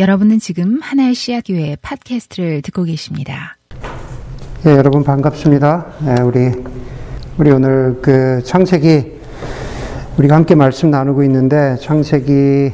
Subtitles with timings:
[0.00, 3.58] 여러분은 지금 하나의 씨앗교회 팟캐스트를 듣고 계십니다.
[4.64, 5.86] 예, 여러분 반갑습니다.
[6.06, 6.52] 예, 우리
[7.36, 9.12] 우리 오늘 그 창세기
[10.16, 12.72] 우리가 함께 말씀 나누고 있는데 창세기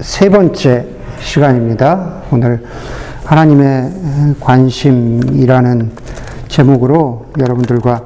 [0.00, 0.88] 세 번째
[1.20, 2.22] 시간입니다.
[2.32, 2.64] 오늘
[3.24, 5.92] 하나님의 관심이라는
[6.48, 8.04] 제목으로 여러분들과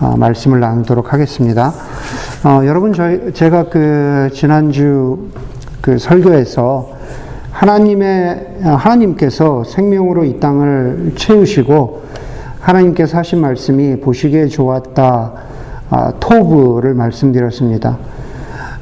[0.00, 1.72] 어, 말씀을 나누도록 하겠습니다.
[2.42, 5.30] 어, 여러분 저희 제가 그 지난주
[5.80, 7.01] 그 설교에서
[7.62, 12.02] 하나님의 하나님께서 생명으로 이 땅을 채우시고
[12.58, 15.32] 하나님께서 하신 말씀이 보시기에 좋았다
[15.90, 17.98] 아, 토브를 말씀드렸습니다.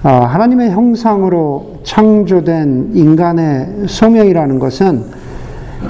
[0.02, 5.04] 아, 하나님의 형상으로 창조된 인간의 소명이라는 것은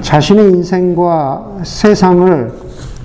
[0.01, 2.51] 자신의 인생과 세상을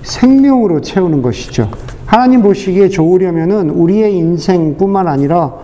[0.03, 1.71] 생명으로 채우는 것이죠.
[2.07, 5.55] 하나님 보시기에 좋으려면은 우리의 인생뿐만 아니라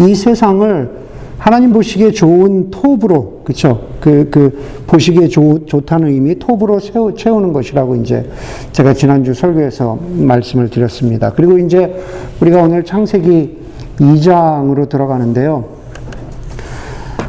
[0.00, 0.99] 이 세상을
[1.40, 3.80] 하나님 보시기에 좋은 톱으로, 그쵸?
[3.98, 8.30] 그, 그, 보시기에 좋, 좋다는 의미, 톱으로 세우, 채우는 것이라고 이제
[8.72, 11.32] 제가 지난주 설교에서 말씀을 드렸습니다.
[11.32, 11.98] 그리고 이제
[12.42, 13.56] 우리가 오늘 창세기
[13.98, 15.64] 2장으로 들어가는데요.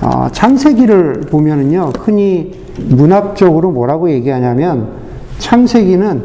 [0.01, 2.51] 어, 창세기를 보면은요, 흔히
[2.89, 4.89] 문학적으로 뭐라고 얘기하냐면,
[5.37, 6.23] 창세기는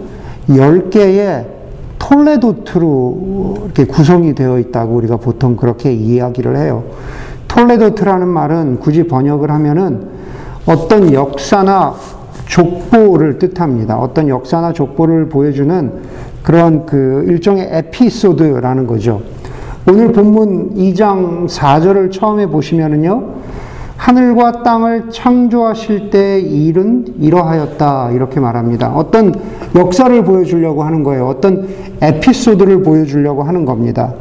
[0.48, 1.46] 10개의
[2.00, 6.82] 톨레도트로 이렇게 구성이 되어 있다고 우리가 보통 그렇게 이야기를 해요.
[7.56, 10.08] 톨레도트라는 말은 굳이 번역을 하면은
[10.66, 11.94] 어떤 역사나
[12.44, 13.98] 족보를 뜻합니다.
[13.98, 15.90] 어떤 역사나 족보를 보여주는
[16.42, 19.22] 그런 그 일종의 에피소드라는 거죠.
[19.88, 23.24] 오늘 본문 2장 4절을 처음에 보시면은요,
[23.96, 28.10] 하늘과 땅을 창조하실 때 일은 이러하였다.
[28.10, 28.92] 이렇게 말합니다.
[28.94, 29.34] 어떤
[29.74, 31.26] 역사를 보여주려고 하는 거예요.
[31.26, 31.66] 어떤
[32.02, 34.12] 에피소드를 보여주려고 하는 겁니다.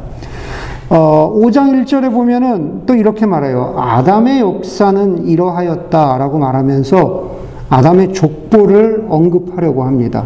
[0.88, 3.74] 어, 5장 1절에 보면은 또 이렇게 말해요.
[3.76, 7.36] 아담의 역사는 이러하였다라고 말하면서
[7.68, 10.24] 아담의 족보를 언급하려고 합니다.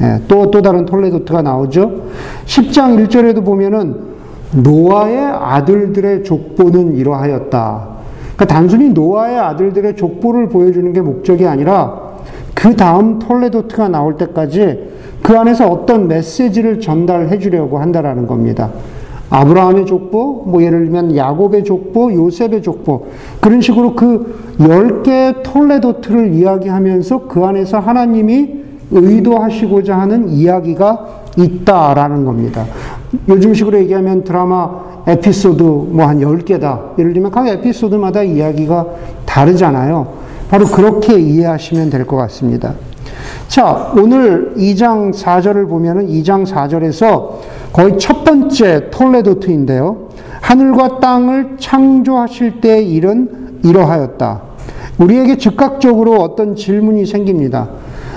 [0.00, 2.02] 예, 또, 또 다른 톨레도트가 나오죠.
[2.46, 3.96] 10장 1절에도 보면은
[4.52, 7.88] 노아의 아들들의 족보는 이러하였다.
[8.34, 12.08] 그러니까 단순히 노아의 아들들의 족보를 보여주는 게 목적이 아니라
[12.54, 14.88] 그 다음 톨레도트가 나올 때까지
[15.22, 18.70] 그 안에서 어떤 메시지를 전달해 주려고 한다라는 겁니다.
[19.30, 23.06] 아브라함의 족보, 뭐 예를 들면 야곱의 족보, 요셉의 족보
[23.40, 28.54] 그런 식으로 그 10개의 톨레도트를 이야기하면서 그 안에서 하나님이
[28.90, 31.06] 의도하시고자 하는 이야기가
[31.36, 32.64] 있다라는 겁니다.
[33.28, 36.98] 요즘 식으로 얘기하면 드라마 에피소드 뭐 한 10개다.
[36.98, 38.86] 예를 들면 각 에피소드마다 이야기가
[39.26, 40.06] 다르잖아요.
[40.50, 42.74] 바로 그렇게 이해하시면 될 것 같습니다.
[43.48, 47.28] 자, 오늘 2장 4절을 보면은 2장 4절에서
[47.72, 50.08] 거의 첫 번째 톨레도트인데요.
[50.40, 54.42] 하늘과 땅을 창조하실 때 일은 이러하였다.
[54.98, 57.68] 우리에게 즉각적으로 어떤 질문이 생깁니다.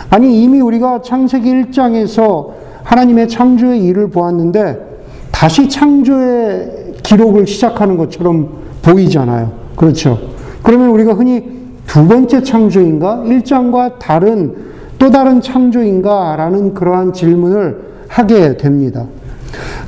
[0.09, 2.49] 아니, 이미 우리가 창세기 1장에서
[2.83, 4.91] 하나님의 창조의 일을 보았는데
[5.31, 8.49] 다시 창조의 기록을 시작하는 것처럼
[8.81, 9.51] 보이잖아요.
[9.75, 10.19] 그렇죠.
[10.63, 13.23] 그러면 우리가 흔히 두 번째 창조인가?
[13.25, 14.55] 1장과 다른
[14.97, 16.35] 또 다른 창조인가?
[16.35, 19.05] 라는 그러한 질문을 하게 됩니다.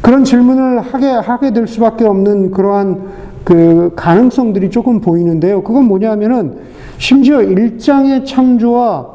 [0.04, 3.04] 그런 질문을 하게, 하게 될 수밖에 없는 그러한
[3.46, 5.64] 그 가능성들이 조금 보이는데요.
[5.64, 6.58] 그건 뭐냐면은
[6.98, 9.08] 심지어 1장의 창조와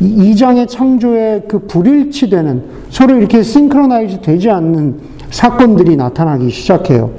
[0.00, 7.10] 2장의 창조의 그 불일치되는 서로 이렇게 싱크로나이즈 되지 않는 사건들이 나타나기 시작해요.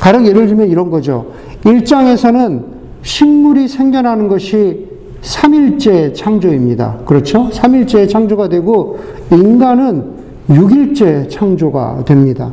[0.00, 1.32] 가령 예를 들면 이런 거죠.
[1.64, 2.62] 1장에서는
[3.02, 4.86] 식물이 생겨나는 것이
[5.22, 6.98] 3일째 창조입니다.
[7.04, 7.48] 그렇죠?
[7.50, 9.00] 3일째 창조가 되고
[9.32, 10.15] 인간은
[10.48, 12.52] 6일째 창조가 됩니다.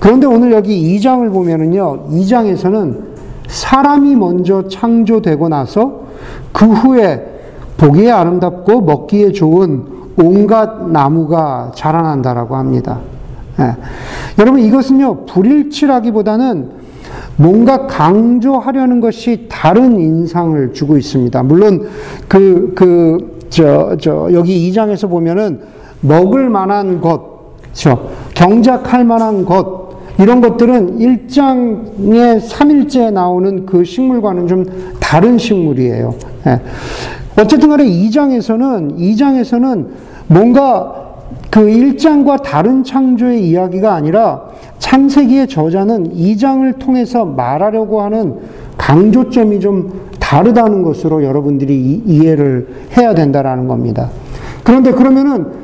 [0.00, 3.12] 그런데 오늘 여기 2장을 보면은요, 2장에서는
[3.46, 6.02] 사람이 먼저 창조되고 나서
[6.52, 7.32] 그 후에
[7.76, 9.84] 보기에 아름답고 먹기에 좋은
[10.16, 13.00] 온갖 나무가 자라난다라고 합니다.
[13.60, 13.76] 예.
[14.38, 16.82] 여러분 이것은요, 불일치라기보다는
[17.36, 21.42] 뭔가 강조하려는 것이 다른 인상을 주고 있습니다.
[21.42, 21.88] 물론
[22.28, 25.60] 그, 그, 저, 저, 여기 2장에서 보면은
[26.02, 27.22] 먹을 만한 것,
[27.72, 27.98] 저,
[28.34, 29.82] 경작할 만한 것,
[30.18, 34.64] 이런 것들은 1장에 3일째 나오는 그 식물과는 좀
[35.00, 36.14] 다른 식물이에요.
[36.46, 36.60] 예.
[37.40, 39.86] 어쨌든 간에 2장에서는, 2장에서는
[40.26, 41.02] 뭔가
[41.50, 44.42] 그 1장과 다른 창조의 이야기가 아니라
[44.78, 48.36] 창세기의 저자는 2장을 통해서 말하려고 하는
[48.76, 54.10] 강조점이 좀 다르다는 것으로 여러분들이 이해를 해야 된다라는 겁니다.
[54.64, 55.61] 그런데 그러면은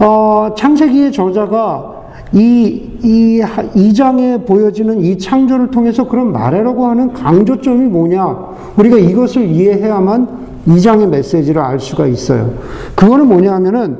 [0.00, 2.00] 어, 창세기의 저자가
[2.32, 3.42] 이, 이,
[3.74, 8.36] 이 장에 보여지는 이 창조를 통해서 그런 말해라고 하는 강조점이 뭐냐?
[8.76, 10.28] 우리가 이것을 이해해야만
[10.66, 12.54] 이 장의 메시지를 알 수가 있어요.
[12.94, 13.98] 그거는 뭐냐 하면은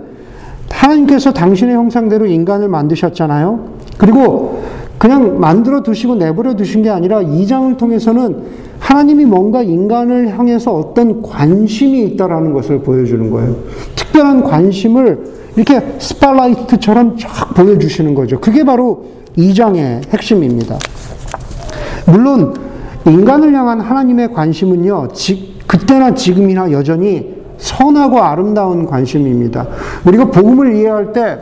[0.70, 3.60] 하나님께서 당신의 형상대로 인간을 만드셨잖아요.
[3.98, 4.62] 그리고
[4.96, 8.36] 그냥 만들어 두시고 내버려 두신 게 아니라 이 장을 통해서는
[8.78, 13.56] 하나님이 뭔가 인간을 향해서 어떤 관심이 있다라는 것을 보여주는 거예요.
[13.96, 18.40] 특별한 관심을 이렇게 스팔라이트처럼 쫙 보여주시는 거죠.
[18.40, 19.04] 그게 바로
[19.36, 20.76] 이 장의 핵심입니다.
[22.06, 22.54] 물론
[23.06, 29.66] 인간을 향한 하나님의 관심은요, 지, 그때나 지금이나 여전히 선하고 아름다운 관심입니다.
[30.04, 31.38] 우리가 복음을 이해할 때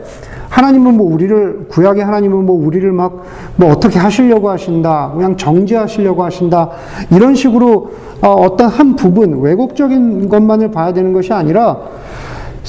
[0.49, 3.23] 하나님은 뭐 우리를 구약의 하나님은 뭐 우리를 막
[3.59, 6.69] 뭐 어떻게 하시려고 하신다, 그냥 정죄하시려고 하신다
[7.11, 7.91] 이런 식으로
[8.21, 11.77] 어, 어떤 한 부분 왜곡적인 것만을 봐야 되는 것이 아니라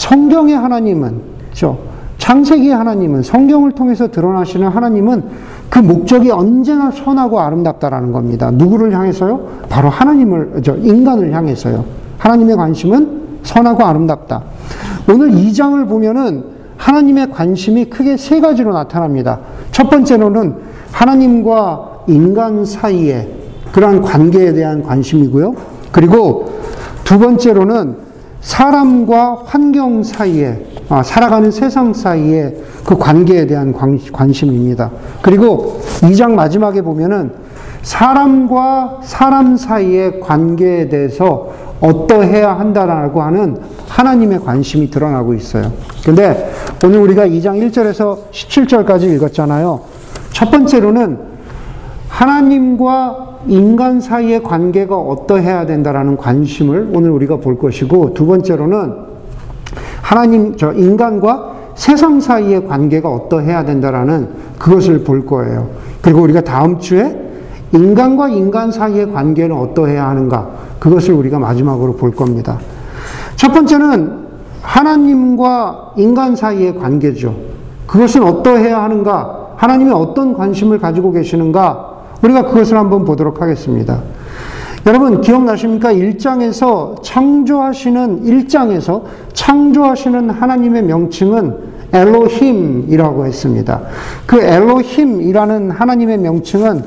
[0.01, 1.79] 성경의 하나님은 그렇죠?
[2.17, 5.25] 창세기의 하나님은 성경을 통해서 드러나시는 하나님은
[5.69, 8.51] 그 목적이 언제나 선하고 아름답다라는 겁니다.
[8.51, 9.47] 누구를 향해서요?
[9.69, 11.85] 바로 하나님을 저 인간을 향해서요.
[12.17, 14.43] 하나님의 관심은 선하고 아름답다.
[15.11, 16.45] 오늘 이 장을 보면은
[16.79, 19.41] 하나님의 관심이 크게 세 가지로 나타납니다.
[19.71, 20.55] 첫 번째로는
[20.93, 23.31] 하나님과 인간 사이에
[23.73, 25.55] 그러한 관계에 대한 관심이고요.
[25.93, 26.53] 그리고
[27.05, 28.10] 두 번째로는
[28.41, 33.75] 사람과 환경 사이에, 아, 살아가는 세상 사이에 그 관계에 대한
[34.13, 34.91] 관심입니다.
[35.23, 37.33] 그리고 2장 마지막에 보면은
[37.83, 41.51] 사람과 사람 사이의 관계에 대해서
[41.81, 43.59] 어떠해야 한다라고 하는
[43.89, 45.73] 하나님의 관심이 드러나고 있어요.
[46.05, 46.53] 근데
[46.85, 49.81] 오늘 우리가 2장 1절에서 17절까지 읽었잖아요.
[50.33, 51.30] 첫 번째로는
[52.11, 58.95] 하나님과 인간 사이의 관계가 어떠해야 된다라는 관심을 오늘 우리가 볼 것이고 두 번째로는
[60.03, 64.29] 하나님 저 인간과 세상 사이의 관계가 어떠해야 된다라는
[64.59, 65.71] 그것을 볼 거예요.
[66.03, 67.17] 그리고 우리가 다음 주에
[67.73, 72.59] 인간과 인간 사이의 관계는 어떠해야 하는가 그것을 우리가 마지막으로 볼 겁니다.
[73.37, 74.19] 첫 번째는
[74.61, 77.35] 하나님과 인간 사이의 관계죠.
[77.87, 79.55] 그것은 어떠해야 하는가?
[79.57, 81.90] 하나님이 어떤 관심을 가지고 계시는가?
[82.23, 84.03] 우리가 그것을 한번 보도록 하겠습니다.
[84.87, 85.93] 여러분 기억나십니까?
[85.93, 89.03] 1장에서 창조하시는 1장에서
[89.35, 93.83] 창조하시는 하나님의 명칭은 엘로힘이라고 했습니다.
[94.27, 96.83] 그 엘로힘이라는 하나님의 명칭은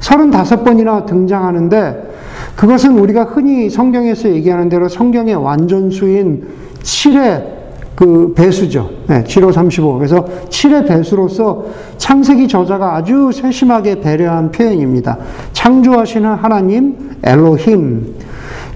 [0.00, 2.14] 35번이나 등장하는데
[2.56, 6.46] 그것은 우리가 흔히 성경에서 얘기하는 대로 성경의 완전수인
[6.82, 7.63] 7의
[7.94, 8.90] 그 배수죠.
[9.06, 9.94] 네, 7호 35.
[9.98, 11.64] 그래서 7의 배수로서
[11.96, 15.18] 창세기 저자가 아주 세심하게 배려한 표현입니다.
[15.52, 18.14] 창조하시는 하나님 엘로힘.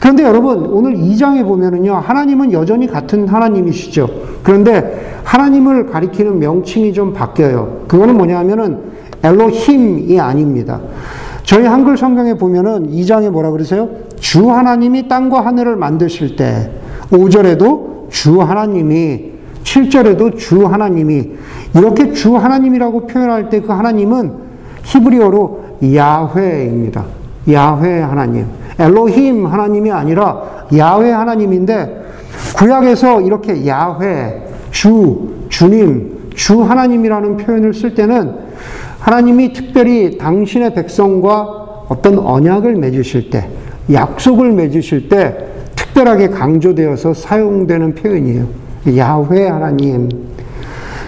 [0.00, 1.94] 그런데 여러분 오늘 2장에 보면은요.
[1.94, 4.09] 하나님은 여전히 같은 하나님이시죠.
[4.44, 7.82] 그런데 하나님을 가리키는 명칭이 좀 바뀌어요.
[7.88, 8.79] 그거는 뭐냐면은
[9.25, 10.81] 엘로힘이 아닙니다.
[11.43, 13.88] 저희 한글 성경에 보면은 2장에 뭐라 그러세요?
[14.20, 16.70] 주 하나님이 땅과 하늘을 만드실 때
[17.11, 19.32] 5절에도 주 하나님이
[19.64, 21.31] 7절에도 주 하나님이
[21.75, 24.32] 이렇게 주 하나님이라고 표현할 때 그 하나님은
[24.84, 25.64] 히브리어로
[25.94, 27.05] 야훼입니다.
[27.50, 28.46] 야훼 하나님.
[28.78, 30.43] 엘로힘 하나님이 아니라
[30.76, 32.06] 야훼 하나님인데
[32.56, 38.34] 구약에서 이렇게 야훼, 주, 주님, 주 하나님이라는 표현을 쓸 때는
[39.00, 43.49] 하나님이 특별히 당신의 백성과 어떤 언약을 맺으실 때,
[43.93, 45.47] 약속을 맺으실 때
[45.98, 48.46] 특별하게 강조되어서 사용되는 표현이에요.
[48.96, 50.08] 야훼 하나님.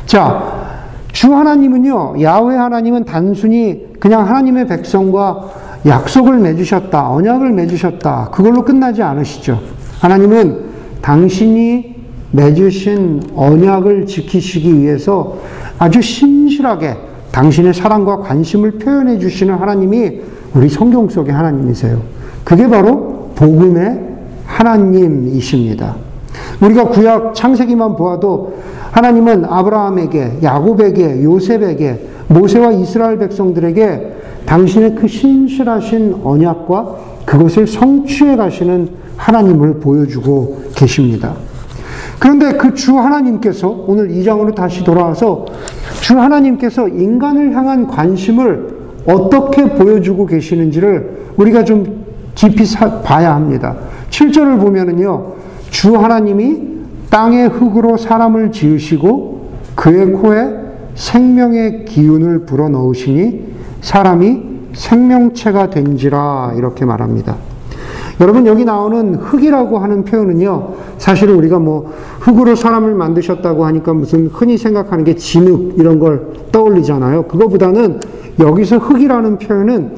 [0.04, 0.78] 자,
[1.12, 5.50] 주 하나님은요, 야훼 하나님은 단순히 그냥 하나님의 백성과
[5.86, 9.60] 약속을 맺으셨다, 언약을 맺으셨다, 그걸로 끝나지 않으시죠.
[10.00, 10.58] 하나님은
[11.00, 11.94] 당신이
[12.32, 15.38] 맺으신 언약을 지키시기 위해서
[15.78, 16.96] 아주 신실하게
[17.30, 20.20] 당신의 사랑과 관심을 표현해 주시는 하나님이
[20.54, 22.00] 우리 성경 속의 하나님이세요.
[22.42, 24.09] 그게 바로 복음의
[24.60, 25.96] 하나님이십니다.
[26.60, 28.54] 우리가 구약 창세기만 보아도
[28.92, 39.80] 하나님은 아브라함에게, 야곱에게, 요셉에게, 모세와 이스라엘 백성들에게 당신의 그 신실하신 언약과 그것을 성취해 가시는 하나님을
[39.80, 41.34] 보여주고 계십니다.
[42.18, 45.46] 그런데 그 주 하나님께서 오늘 2장으로 다시 돌아와서
[46.00, 52.64] 주 하나님께서 인간을 향한 관심을 어떻게 보여주고 계시는지를 우리가 좀 깊이
[53.02, 53.76] 봐야 합니다.
[54.10, 55.34] 7절을 보면은요,
[55.70, 56.68] 주 하나님이
[57.10, 60.54] 땅의 흙으로 사람을 지으시고 그의 코에
[60.94, 63.50] 생명의 기운을 불어 넣으시니
[63.80, 64.42] 사람이
[64.74, 67.36] 생명체가 된지라 이렇게 말합니다.
[68.20, 70.74] 여러분 여기 나오는 흙이라고 하는 표현은요.
[70.98, 71.90] 사실 우리가 뭐
[72.20, 77.22] 흙으로 사람을 만드셨다고 하니까 무슨 흔히 생각하는 게 진흙 이런 걸 떠올리잖아요.
[77.24, 78.00] 그거보다는
[78.38, 79.92] 여기서 흙이라는 표현은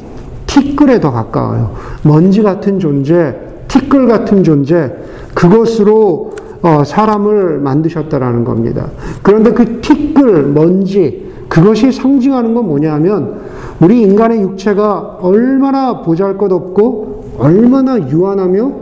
[0.46, 1.72] 티끌에 더 가까워요.
[2.04, 3.34] 먼지 같은 존재,
[3.72, 4.94] 티끌 같은 존재,
[5.32, 8.88] 그것으로 어, 사람을 만드셨다라는 겁니다.
[9.22, 13.40] 그런데 그 티끌, 먼지, 그것이 상징하는 건 뭐냐면
[13.80, 18.72] 우리 인간의 육체가 얼마나 보잘 것 없고 얼마나 유한하며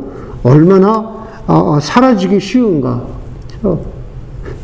[0.43, 0.99] 얼마나
[1.47, 3.03] 어, 어, 사라지기 쉬운가.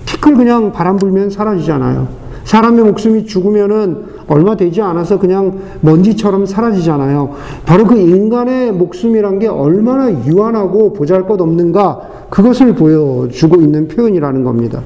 [0.06, 2.08] 티끌 그냥 바람 불면 사라지잖아요.
[2.44, 7.34] 사람의 목숨이 죽으면은 얼마 되지 않아서 그냥 먼지처럼 사라지잖아요.
[7.64, 14.82] 바로 그 인간의 목숨이란 게 얼마나 유한하고 보잘 것 없는가 그것을 보여주고 있는 표현이라는 겁니다.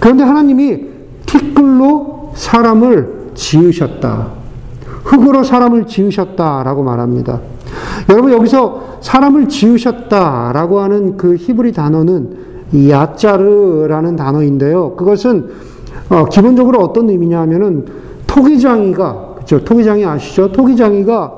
[0.00, 0.86] 그런데 하나님이
[1.26, 4.28] 티끌로 사람을 지으셨다.
[5.04, 7.40] 흙으로 사람을 지으셨다라고 말합니다.
[8.10, 12.48] 여러분 여기서 사람을 지으셨다라고 하는 그 히브리 단어는
[12.90, 14.94] 야짜르라는 단어인데요.
[14.96, 15.50] 그것은
[16.10, 17.86] 어, 기본적으로 어떤 의미냐 하면은
[18.28, 19.64] 토기장이가 그죠?
[19.64, 20.52] 토기장이 아시죠?
[20.52, 21.32] 토기장이가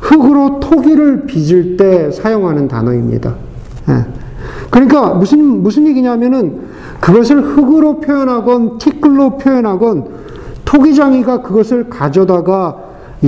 [0.00, 3.34] 흙으로 토기를 빚을 때 사용하는 단어입니다.
[3.88, 4.06] 예.
[4.70, 6.60] 그러니까 무슨 무슨 얘기냐면은
[7.00, 10.04] 그것을 흙으로 표현하건 티끌로 표현하건
[10.64, 12.76] 토기장이가 그것을 가져다가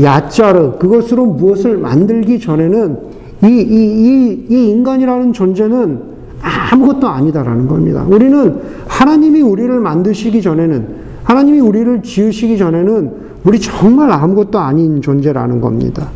[0.00, 2.98] 야자르 그것으로 무엇을 만들기 전에는
[3.44, 6.02] 이, 이, 이, 이 인간이라는 존재는
[6.40, 8.04] 아무것도 아니다라는 겁니다.
[8.08, 13.12] 우리는 하나님이 우리를 만드시기 전에는 하나님이 우리를 지으시기 전에는
[13.44, 16.08] 우리 정말 아무것도 아닌 존재라는 겁니다.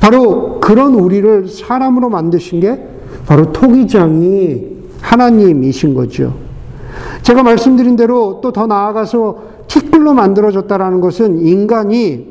[0.00, 2.86] 바로 그런 우리를 사람으로 만드신 게
[3.26, 6.34] 바로 토기장이 하나님이신 거죠.
[7.22, 12.28] 제가 말씀드린 대로 또 더 나아가서 티끌로 만들어졌다라는 것은 인간이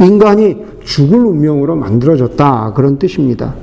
[0.00, 3.54] 인간이 죽을 운명으로 만들어졌다 그런 뜻입니다.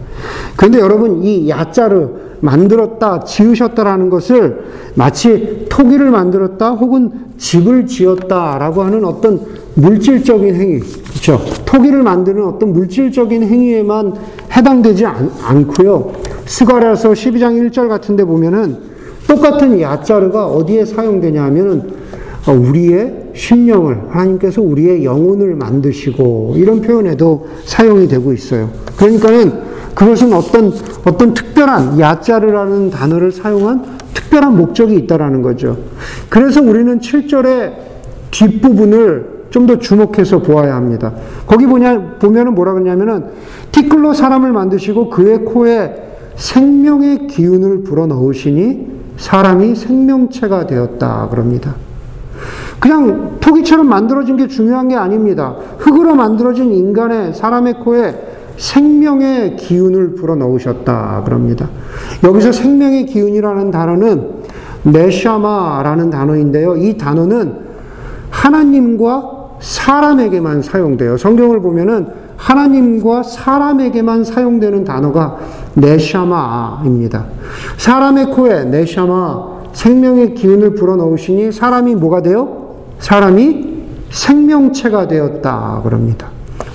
[0.55, 4.65] 그런데 여러분 이 야자르 만들었다 지으셨다라는 것을
[4.95, 9.41] 마치 토기를 만들었다 혹은 집을 지었다라고 하는 어떤
[9.75, 10.79] 물질적인 행위.
[10.79, 11.39] 그렇죠?
[11.65, 14.13] 토기를 만드는 어떤 물질적인 행위에만
[14.55, 16.13] 해당되지 않, 않고요.
[16.45, 18.77] 스가랴서 12장 1절 같은 데 보면은
[19.27, 21.99] 똑같은 야자르가 어디에 사용되냐 하면은
[22.47, 28.69] 어, 우리의 심령을 하나님께서 우리의 영혼을 만드시고 이런 표현에도 사용이 되고 있어요.
[28.97, 29.69] 그러니까는
[29.99, 30.71] 그것은 어떤
[31.03, 35.77] 어떤 특별한 야자르라는 단어를 사용한 특별한 목적이 있다라는 거죠.
[36.29, 37.73] 그래서 우리는 7절의
[38.31, 41.11] 뒷부분을 좀 더 주목해서 보아야 합니다.
[41.45, 43.25] 거기 보냐, 보면은 뭐라 그러냐면은,
[43.71, 45.95] 티끌로 사람을 만드시고 그의 코에
[46.35, 48.87] 생명의 기운을 불어 넣으시니
[49.17, 51.27] 사람이 생명체가 되었다.
[51.29, 51.75] 그럽니다.
[52.79, 55.55] 그냥 토기처럼 만들어진 게 중요한 게 아닙니다.
[55.79, 58.28] 흙으로 만들어진 인간의 사람의 코에
[58.59, 61.69] 생명의 기운을 불어 넣으셨다 그럽니다.
[62.23, 64.29] 여기서 생명의 기운이라는 단어는
[64.83, 66.75] 네샤마라는 단어인데요.
[66.75, 67.53] 이 단어는
[68.29, 71.17] 하나님과 사람에게만 사용돼요.
[71.17, 75.37] 성경을 보면은 하나님과 사람에게만 사용되는 단어가
[75.75, 77.25] 네샤마입니다.
[77.77, 82.75] 사람의 코에 네샤마 생명의 기운을 불어넣으시니 사람이 뭐가 돼요?
[82.99, 83.69] 사람이
[84.09, 86.27] 생명체가 되었다 그럽니다.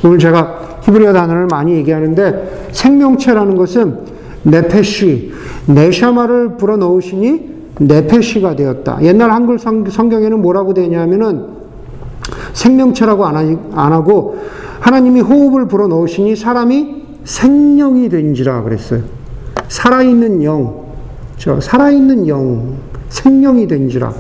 [0.03, 3.99] 오늘 제가 히브리어 단어를 많이 얘기하는데 생명체라는 것은
[4.43, 5.33] 네페시,
[5.67, 8.99] 네샤마를 불어넣으시니 네페시가 되었다.
[9.03, 11.47] 옛날 한글 성경에는 뭐라고 되냐면은
[12.53, 14.39] 생명체라고 안 하고
[14.81, 19.03] 하나님이 호흡을 불어넣으시니 사람이 생명이 된지라 그랬어요.
[19.69, 20.85] 살아있는 영,
[21.39, 22.75] 저 살아있는 영,
[23.09, 24.13] 생명이 된지라.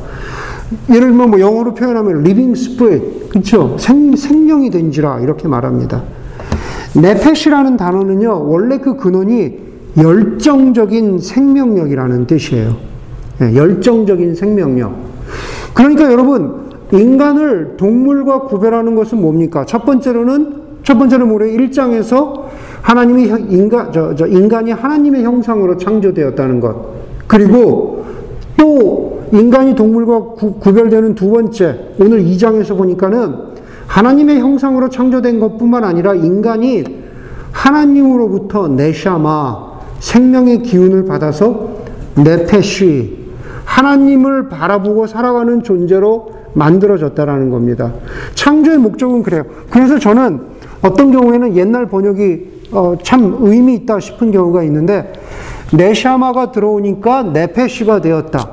[0.88, 3.76] 예를 들면 뭐 영어로 표현하면 living spirit, 그렇죠?
[3.78, 6.02] 생, 생명이 된지라 이렇게 말합니다.
[6.94, 9.58] 네페시라는 단어는요, 원래 그 근원이
[9.96, 12.76] 열정적인 생명력이라는 뜻이에요.
[13.38, 14.94] 네, 열정적인 생명력.
[15.72, 19.64] 그러니까 여러분, 인간을 동물과 구별하는 것은 뭡니까?
[19.66, 22.44] 첫 번째로는, 첫 번째로 모래 1장에서
[22.82, 26.76] 하나님이 인간, 저, 저, 인간이 하나님의 형상으로 창조되었다는 것.
[27.26, 28.04] 그리고
[28.56, 33.53] 또 인간이 동물과 구, 구별되는 두 번째, 오늘 2장에서 보니까는
[33.94, 36.82] 하나님의 형상으로 창조된 것뿐만 아니라 인간이
[37.52, 41.76] 하나님으로부터 네샤마 생명의 기운을 받아서
[42.16, 43.24] 네페쉬
[43.64, 47.92] 하나님을 바라보고 살아가는 존재로 만들어졌다라는 겁니다.
[48.34, 49.44] 창조의 목적은 그래요.
[49.70, 50.40] 그래서 저는
[50.82, 55.12] 어떤 경우에는 옛날 번역이 어, 참 의미 있다 싶은 경우가 있는데
[55.72, 58.50] 네샤마가 들어오니까 네페쉬가 되었다.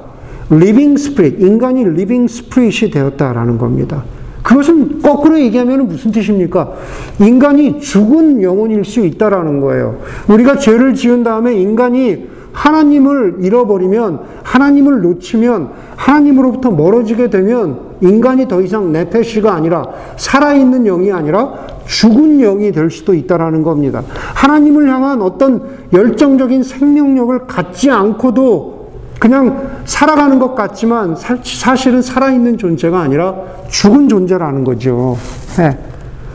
[0.51, 4.03] living spirit 인간이 living spirit이 되었다라는 겁니다.
[4.51, 6.73] 그것은 거꾸로 얘기하면 무슨 뜻입니까?
[7.19, 9.99] 인간이 죽은 영혼일 수 있다라는 거예요.
[10.27, 18.91] 우리가 죄를 지은 다음에 인간이 하나님을 잃어버리면, 하나님을 놓치면, 하나님으로부터 멀어지게 되면, 인간이 더 이상
[18.91, 19.85] 네페시가 아니라,
[20.17, 21.53] 살아있는 영이 아니라,
[21.85, 24.03] 죽은 영이 될 수도 있다라는 겁니다.
[24.35, 28.80] 하나님을 향한 어떤 열정적인 생명력을 갖지 않고도
[29.21, 33.35] 그냥 살아가는 것 같지만 사실은 살아있는 존재가 아니라
[33.69, 35.15] 죽은 존재라는 거죠.
[35.57, 35.77] 네.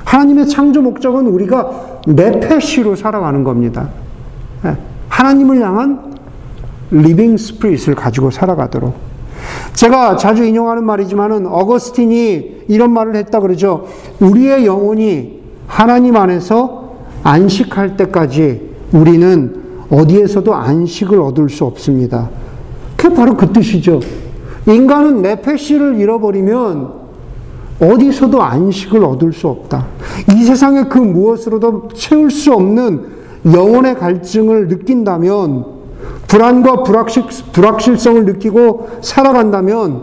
[0.04, 3.88] 하나님의 창조 목적은 우리가 네페시로 살아가는 겁니다.
[4.62, 4.76] 네.
[5.08, 6.14] 하나님을 향한
[6.92, 8.94] living spirit을 가지고 살아가도록.
[9.72, 13.88] 제가 자주 인용하는 말이지만은 어거스틴이 이런 말을 했다 그러죠.
[14.20, 16.92] 우리의 영혼이 하나님 안에서
[17.24, 18.60] 안식할 때까지
[18.92, 19.56] 우리는
[19.90, 22.30] 어디에서도 안식을 얻을 수 없습니다.
[22.96, 24.00] 그게 바로 그 뜻이죠.
[24.66, 27.06] 인간은 네페시를 잃어버리면
[27.80, 29.86] 어디서도 안식을 얻을 수 없다.
[30.34, 33.16] 이 세상의 그 무엇으로도 채울 수 없는
[33.52, 35.76] 영혼의 갈증을 느낀다면
[36.26, 40.02] 불안과 불확실, 불확실성을 느끼고 살아간다면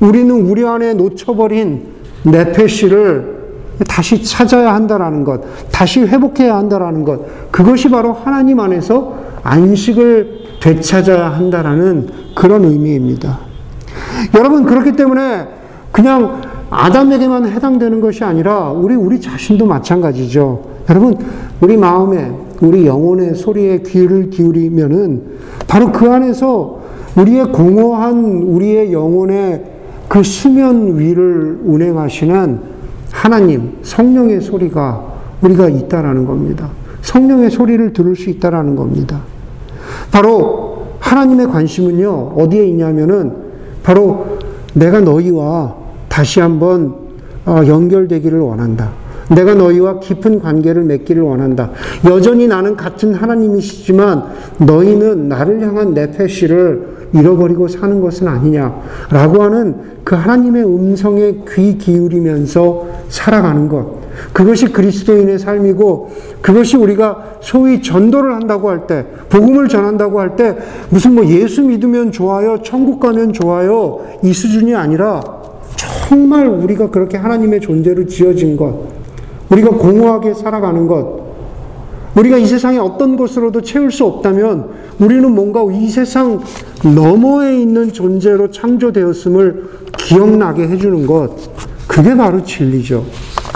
[0.00, 1.88] 우리는 우리 안에 놓쳐버린
[2.22, 3.38] 네페시를
[3.86, 12.08] 다시 찾아야 한다라는 것, 다시 회복해야 한다라는 것, 그것이 바로 하나님 안에서 안식을 되찾아야 한다라는
[12.34, 13.38] 그런 의미입니다.
[14.34, 15.46] 여러분, 그렇기 때문에
[15.92, 20.62] 그냥 아담에게만 해당되는 것이 아니라 우리, 우리 자신도 마찬가지죠.
[20.90, 21.16] 여러분,
[21.60, 25.22] 우리 마음에, 우리 영혼의 소리에 귀를 기울이면은
[25.66, 26.80] 바로 그 안에서
[27.16, 29.64] 우리의 공허한 우리의 영혼의
[30.08, 32.60] 그 수면 위를 운행하시는
[33.10, 35.04] 하나님, 성령의 소리가
[35.42, 36.70] 우리가 있다라는 겁니다.
[37.02, 39.20] 성령의 소리를 들을 수 있다라는 겁니다.
[40.10, 43.32] 바로 하나님의 관심은요, 어디에 있냐면은
[43.82, 44.38] 바로
[44.74, 45.74] 내가 너희와
[46.08, 46.94] 다시 한번
[47.46, 48.90] 어, 연결되기를 원한다.
[49.30, 51.70] 내가 너희와 깊은 관계를 맺기를 원한다.
[52.06, 54.24] 여전히 나는 같은 하나님이시지만
[54.58, 62.86] 너희는 나를 향한 내 패시를 잃어버리고 사는 것은 아니냐라고 하는 그 하나님의 음성에 귀 기울이면서
[63.08, 64.07] 살아가는 것.
[64.32, 66.10] 그것이 그리스도인의 삶이고
[66.40, 70.56] 그것이 우리가 소위 전도를 한다고 할 때, 복음을 전한다고 할 때
[70.90, 75.20] 무슨 뭐 예수 믿으면 좋아요, 천국 가면 좋아요 이 수준이 아니라
[75.76, 78.74] 정말 우리가 그렇게 하나님의 존재로 지어진 것,
[79.50, 81.18] 우리가 공허하게 살아가는 것,
[82.14, 86.40] 우리가 이 세상에 어떤 것으로도 채울 수 없다면 우리는 뭔가 이 세상
[86.82, 91.30] 너머에 있는 존재로 창조되었음을 기억나게 해주는 것,
[91.86, 93.04] 그게 바로 진리죠.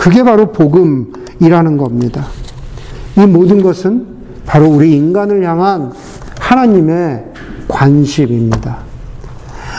[0.02, 2.24] 그게 바로 복음이라는 겁니다.
[3.16, 4.04] 이 모든 것은
[4.44, 5.92] 바로 우리 인간을 향한
[6.40, 7.26] 하나님의
[7.68, 8.78] 관심입니다.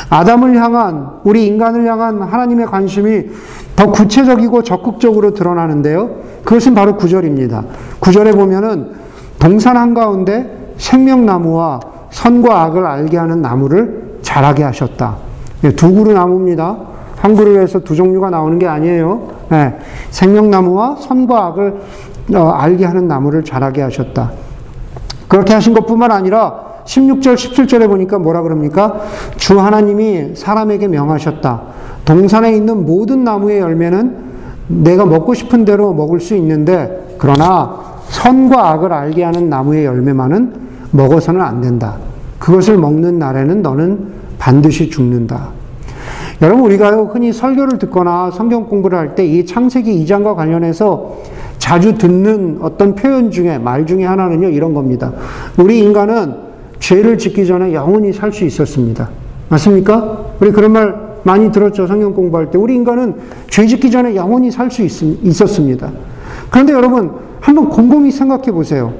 [0.10, 3.32] 아담을 향한, 우리 인간을 향한 하나님의 관심이
[3.76, 6.22] 더 구체적이고 적극적으로 드러나는데요.
[6.46, 7.66] 그것은 바로 구절입니다.
[8.00, 8.92] 구절에 보면은
[9.40, 11.82] 동산 한가운데 생명나무와
[12.12, 15.18] 선과 악을 알게 하는 나무를 자라게 하셨다.
[15.66, 16.78] 예, 두 그루 나무입니다.
[17.18, 19.33] 한 그루에서 두 종류가 나오는 게 아니에요.
[19.54, 19.78] 네,
[20.10, 21.76] 생명나무와 선과 악을
[22.34, 24.32] 어, 알게 하는 나무를 자라게 하셨다.
[25.28, 29.02] 그렇게 하신 것뿐만 아니라 16절, 17절에 보니까 뭐라 그럽니까?
[29.38, 31.62] 주 하나님이 사람에게 명하셨다.
[32.04, 34.18] 동산에 있는 모든 나무의 열매는
[34.68, 40.54] 내가 먹고 싶은 대로 먹을 수 있는데, 그러나 선과 악을 알게 하는 나무의 열매만은
[40.92, 41.98] 먹어서는 안 된다.
[42.39, 44.08] 그것을 먹는 날에는 너는
[44.39, 45.62] 반드시 죽는다.
[46.44, 51.16] 여러분, 우리가 흔히 설교를 듣거나 성경 공부를 할 때 이 창세기 2장과 관련해서
[51.58, 55.14] 자주 듣는 어떤 표현 중에, 말 중에 하나는요, 이런 겁니다.
[55.58, 56.36] 우리 인간은
[56.80, 59.10] 죄를 짓기 전에 영원히 살 수 있었습니다.
[59.48, 60.26] 맞습니까?
[60.42, 61.88] 우리 그런 말 많이 들었죠.
[61.88, 62.58] 성경 공부할 때.
[62.58, 63.16] 우리 인간은
[63.50, 65.92] 죄 짓기 전에 영원히 살 수 있었습니다.
[66.50, 68.94] 그런데 여러분, 한번 곰곰이 생각해 보세요.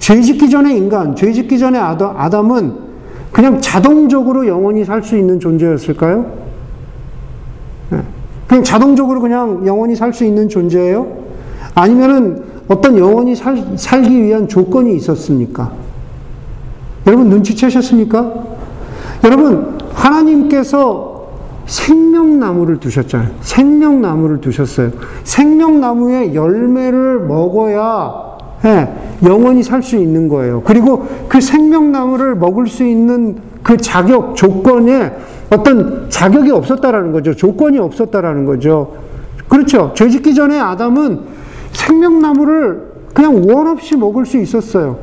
[0.00, 2.72] 죄 짓기 전에 인간, 죄 짓기 전에 아담은
[3.30, 6.49] 그냥 자동적으로 영원히 살 수 있는 존재였을까요?
[8.50, 8.56] 네.
[8.56, 11.06] 그냥 자동적으로 그냥 영원히 살 수 있는 존재예요?
[11.74, 15.72] 아니면은 어떤 영원히 살, 살기 위한 조건이 있었습니까?
[17.06, 18.32] 여러분 눈치채셨습니까?
[19.24, 21.28] 여러분, 하나님께서
[21.66, 23.30] 생명나무를 두셨잖아요.
[23.40, 24.90] 생명나무를 두셨어요.
[25.24, 28.30] 생명나무의 열매를 먹어야
[28.64, 28.88] 예,
[29.24, 30.62] 영원히 살 수 있는 거예요.
[30.64, 35.12] 그리고 그 생명나무를 먹을 수 있는 그 자격, 조건에
[35.50, 37.34] 어떤 자격이 없었다라는 거죠.
[37.34, 38.94] 조건이 없었다라는 거죠.
[39.48, 39.92] 그렇죠.
[39.94, 41.20] 죄 짓기 전에 아담은
[41.72, 44.96] 생명나무를 그냥 원 없이 먹을 수 있었어요.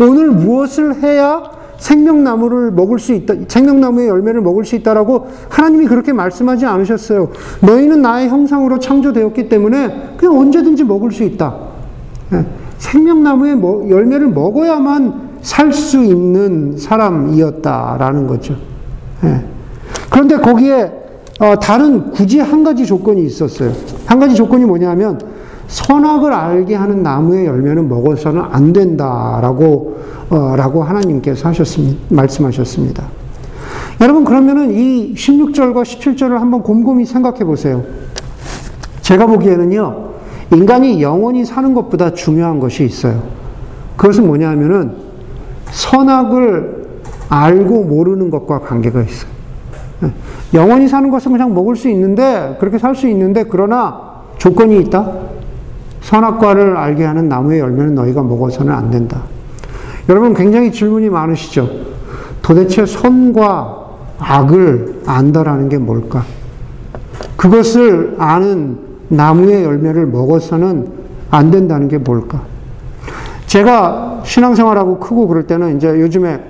[0.00, 1.42] 오늘 무엇을 해야
[1.78, 7.30] 생명나무를 먹을 수 있다, 생명나무의 열매를 먹을 수 있다라고 하나님이 그렇게 말씀하지 않으셨어요.
[7.60, 11.54] 너희는 나의 형상으로 창조되었기 때문에 그냥 언제든지 먹을 수 있다.
[12.32, 12.44] 예,
[12.78, 18.56] 생명나무의 뭐, 열매를 먹어야만 살 수 있는 사람이었다라는 거죠.
[19.24, 19.44] 예.
[20.10, 20.92] 그런데 거기에
[21.40, 23.72] 어, 다른 굳이 한 가지 조건이 있었어요.
[24.06, 25.20] 한 가지 조건이 뭐냐면
[25.68, 29.98] 선악을 알게 하는 나무의 열매는 먹어서는 안 된다라고
[30.30, 31.98] 어, 라고 하나님께서 하셨습니다.
[32.08, 33.04] 말씀하셨습니다.
[34.00, 37.84] 여러분 그러면은 이 16절과 17절을 한번 곰곰이 생각해 보세요.
[39.02, 40.08] 제가 보기에는요.
[40.52, 43.22] 인간이 영원히 사는 것보다 중요한 것이 있어요.
[43.96, 44.92] 그것은 뭐냐면은
[45.70, 46.88] 선악을
[47.28, 49.37] 알고 모르는 것과 관계가 있어요.
[50.54, 54.00] 영원히 사는 것은 그냥 먹을 수 있는데, 그렇게 살 수 있는데, 그러나
[54.38, 55.12] 조건이 있다?
[56.00, 59.22] 선악과를 알게 하는 나무의 열매는 너희가 먹어서는 안 된다.
[60.08, 61.68] 여러분 굉장히 질문이 많으시죠?
[62.40, 63.86] 도대체 선과
[64.18, 66.24] 악을 안다라는 게 뭘까?
[67.36, 70.88] 그것을 아는 나무의 열매를 먹어서는
[71.30, 72.42] 안 된다는 게 뭘까?
[73.46, 76.42] 제가 신앙생활하고 크고 그럴 때는 이제 요즘에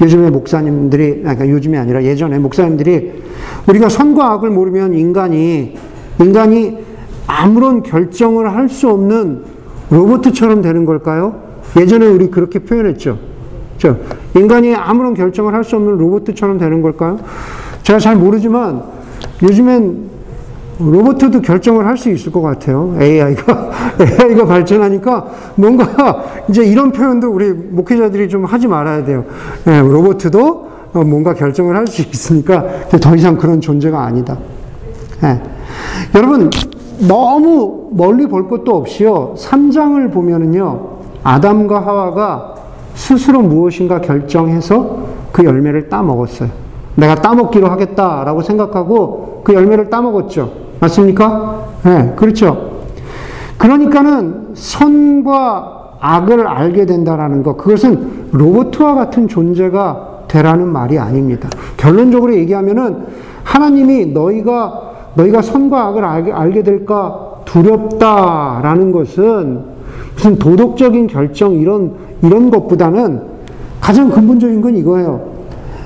[0.00, 3.22] 요즘에 목사님들이 그러니까 요즘이 아니라 예전에 목사님들이
[3.68, 5.76] 우리가 선과 악을 모르면 인간이
[6.20, 6.78] 인간이
[7.26, 9.42] 아무런 결정을 할 수 없는
[9.90, 11.42] 로봇처럼 되는 걸까요?
[11.76, 13.18] 예전에 우리 그렇게 표현했죠.
[13.78, 13.96] 저
[14.36, 17.20] 인간이 아무런 결정을 할 수 없는 로봇처럼 되는 걸까요?
[17.82, 18.82] 제가 잘 모르지만
[19.42, 20.13] 요즘엔
[20.78, 22.96] 로봇도 결정을 할 수 있을 것 같아요.
[23.00, 29.24] AI가 AI가 발전하니까 뭔가 이제 이런 표현도 우리 목회자들이 좀 하지 말아야 돼요.
[29.64, 34.36] 네, 로봇도 뭔가 결정을 할 수 있으니까 더 이상 그런 존재가 아니다.
[35.22, 35.40] 네.
[36.14, 36.50] 여러분
[37.08, 39.34] 너무 멀리 볼 것도 없이요.
[39.36, 40.94] 3장을 보면은요.
[41.22, 42.54] 아담과 하와가
[42.94, 44.98] 스스로 무엇인가 결정해서
[45.32, 46.48] 그 열매를 따 먹었어요.
[46.96, 50.63] 내가 따먹기로 하겠다라고 생각하고 그 열매를 따먹었죠.
[50.84, 51.64] 맞습니까?
[51.84, 52.84] 네, 그렇죠.
[53.58, 61.48] 그러니까는 선과 악을 알게 된다라는 것, 그것은 로봇과 같은 존재가 되라는 말이 아닙니다.
[61.76, 63.06] 결론적으로 얘기하면은
[63.44, 64.82] 하나님이 너희가
[65.14, 69.60] 너희가 선과 악을 알게, 알게 될까 두렵다라는 것은
[70.14, 71.92] 무슨 도덕적인 결정 이런
[72.22, 73.20] 이런 것보다는
[73.80, 75.34] 가장 근본적인 건 이거예요.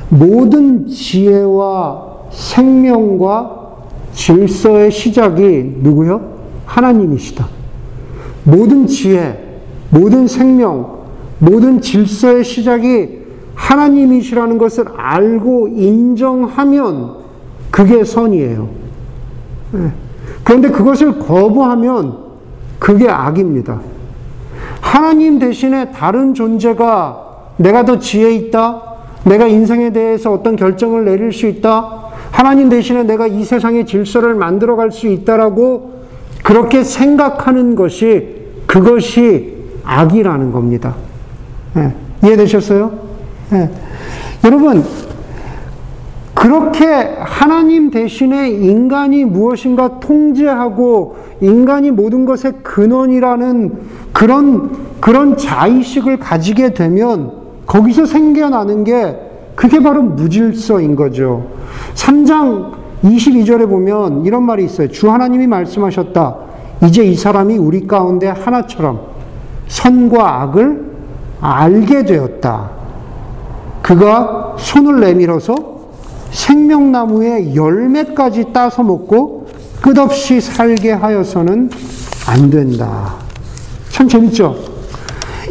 [0.08, 3.57] 모든 지혜와 생명과
[4.18, 6.20] 질서의 시작이 누구요?
[6.66, 7.46] 하나님이시다.
[8.42, 11.04] 모든 지혜, 모든 생명,
[11.38, 13.20] 모든 질서의 시작이
[13.54, 17.14] 하나님이시라는 것을 알고 인정하면
[17.70, 18.68] 그게 선이에요.
[19.74, 19.92] 예.
[20.42, 22.18] 그런데 그것을 거부하면
[22.81, 23.81] 그게 악입니다.
[24.81, 27.24] 하나님 대신에 다른 존재가
[27.59, 28.83] 내가 더 지혜 있다?
[29.24, 32.07] 내가 인생에 대해서 어떤 결정을 내릴 수 있다?
[32.30, 35.98] 하나님 대신에 내가 이 세상의 질서를 만들어 갈 수 있다라고
[36.42, 38.36] 그렇게 생각하는 것이
[38.66, 40.94] 그것이 악이라는 겁니다.
[41.76, 41.92] 예,
[42.24, 42.92] 이해되셨어요?
[43.52, 43.70] 예.
[44.44, 44.84] 여러분,
[46.34, 46.86] 그렇게
[47.18, 53.72] 하나님 대신에 인간이 무엇인가 통제하고 인간이 모든 것의 근원이라는
[54.12, 57.32] 그런, 그런 자의식을 가지게 되면
[57.66, 59.16] 거기서 생겨나는 게
[59.54, 61.57] 그게 바로 무질서인 거죠.
[61.98, 64.88] 3장 22절에 보면 이런 말이 있어요.
[64.88, 66.37] 주 하나님이 말씀하셨다.
[66.84, 69.00] 이제 이 사람이 우리 가운데 하나처럼
[69.66, 70.92] 선과 악을
[71.40, 72.70] 알게 되었다.
[73.82, 75.54] 그가 손을 내밀어서
[76.30, 79.48] 생명나무의 열매까지 따서 먹고
[79.80, 81.70] 끝없이 살게 하여서는
[82.28, 83.14] 안 된다.
[83.90, 84.56] 참 재밌죠?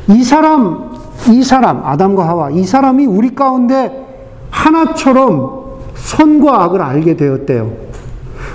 [0.10, 0.92] 이 사람,
[1.30, 4.06] 이 사람, 아담과 하와, 이 사람이 우리 가운데
[4.50, 5.67] 하나처럼
[5.98, 7.72] 선과 악을 알게 되었대요.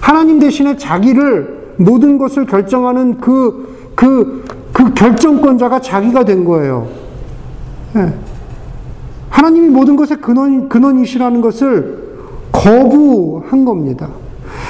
[0.01, 6.89] 하나님 대신에 자기를 모든 것을 결정하는 그, 그, 그 결정권자가 자기가 된 거예요.
[7.95, 8.13] 네.
[9.31, 12.03] 하나님이 모든 것의 근원, 근원이시라는 것을
[12.53, 14.09] 거부한 겁니다.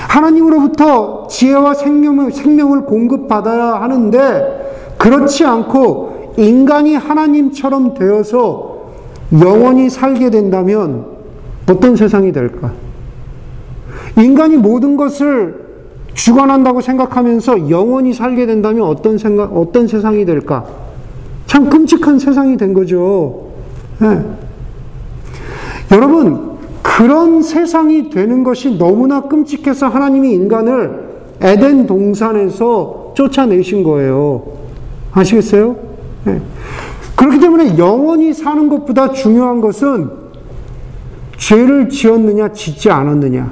[0.08, 8.72] 하나님으로부터 지혜와 생명을, 생명을 공급받아야 하는데, 그렇지 않고 인간이 하나님처럼 되어서
[9.40, 11.11] 영원히 살게 된다면
[11.68, 12.72] 어떤 세상이 될까?
[14.16, 15.62] 인간이 모든 것을
[16.14, 20.64] 주관한다고 생각하면서 영원히 살게 된다면 어떤 생각, 어떤 세상이 될까?
[21.46, 23.48] 참 끔찍한 세상이 된 거죠.
[23.98, 24.22] 네.
[25.90, 34.42] 여러분, 그런 세상이 되는 것이 너무나 끔찍해서 하나님이 인간을 에덴 동산에서 쫓아내신 거예요.
[35.12, 35.76] 아시겠어요?
[36.24, 36.40] 네.
[37.16, 40.21] 그렇기 때문에 영원히 사는 것보다 중요한 것은
[41.42, 43.50] 죄를 지었느냐, 짓지 않았느냐.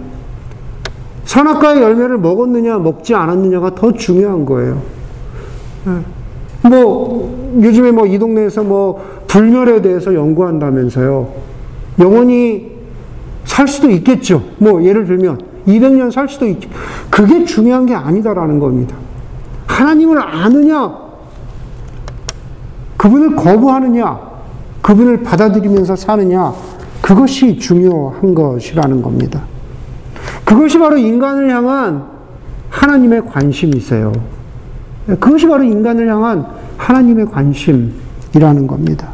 [1.25, 4.81] 선악과의 열매를 먹었느냐, 먹지 않았느냐가 더 중요한 거예요.
[5.89, 6.69] 예.
[6.69, 11.33] 뭐, 요즘에 뭐 이 동네에서 뭐 불멸에 대해서 연구한다면서요.
[11.99, 12.71] 영원히
[13.45, 14.45] 살 수도 있겠죠.
[14.59, 16.71] 뭐, 예를 들면, 200년 살 수도 있죠.
[17.11, 18.95] 그게 중요한 게 아니다라는 겁니다.
[19.67, 20.97] 하나님을 아느냐,
[22.97, 24.21] 그분을 거부하느냐,
[24.81, 26.55] 그분을 받아들이면서 사느냐,
[27.01, 29.43] 그것이 중요한 것이라는 겁니다.
[30.45, 32.05] 그것이 바로 인간을 향한
[32.71, 34.13] 하나님의 관심이세요.
[35.07, 39.09] 그것이 바로 인간을 향한 하나님의 관심이라는 겁니다.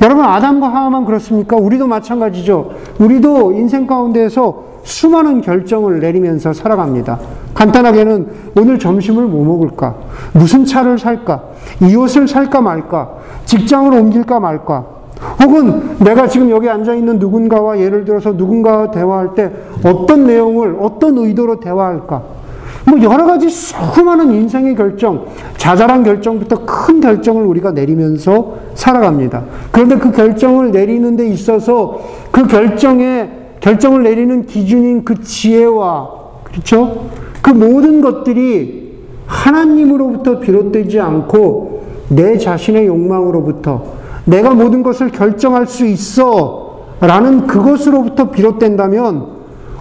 [0.00, 1.56] 여러분, 아담과 하와만 그렇습니까?
[1.56, 2.70] 우리도 마찬가지죠.
[2.98, 7.18] 우리도 인생 가운데에서 수많은 결정을 내리면서 살아갑니다.
[7.52, 9.96] 간단하게는 오늘 점심을 뭐 먹을까?
[10.32, 11.42] 무슨 차를 살까?
[11.82, 13.10] 이 옷을 살까 말까?
[13.44, 14.97] 직장을 옮길까 말까?
[15.42, 19.50] 혹은 내가 지금 여기 앉아 있는 누군가와 예를 들어서 누군가와 대화할 때
[19.84, 22.38] 어떤 내용을 어떤 의도로 대화할까?
[22.86, 25.26] 뭐 여러 가지 수많은 인생의 결정,
[25.56, 29.44] 자잘한 결정부터 큰 결정을 우리가 내리면서 살아갑니다.
[29.70, 32.00] 그런데 그 결정을 내리는 데 있어서
[32.30, 36.10] 그 결정에 결정을 내리는 기준인 그 지혜와
[36.44, 37.08] 그렇죠?
[37.42, 38.88] 그 모든 것들이
[39.26, 43.97] 하나님으로부터 비롯되지 않고 내 자신의 욕망으로부터
[44.28, 49.38] 내가 모든 것을 결정할 수 있어 라는 그것으로부터 비롯된다면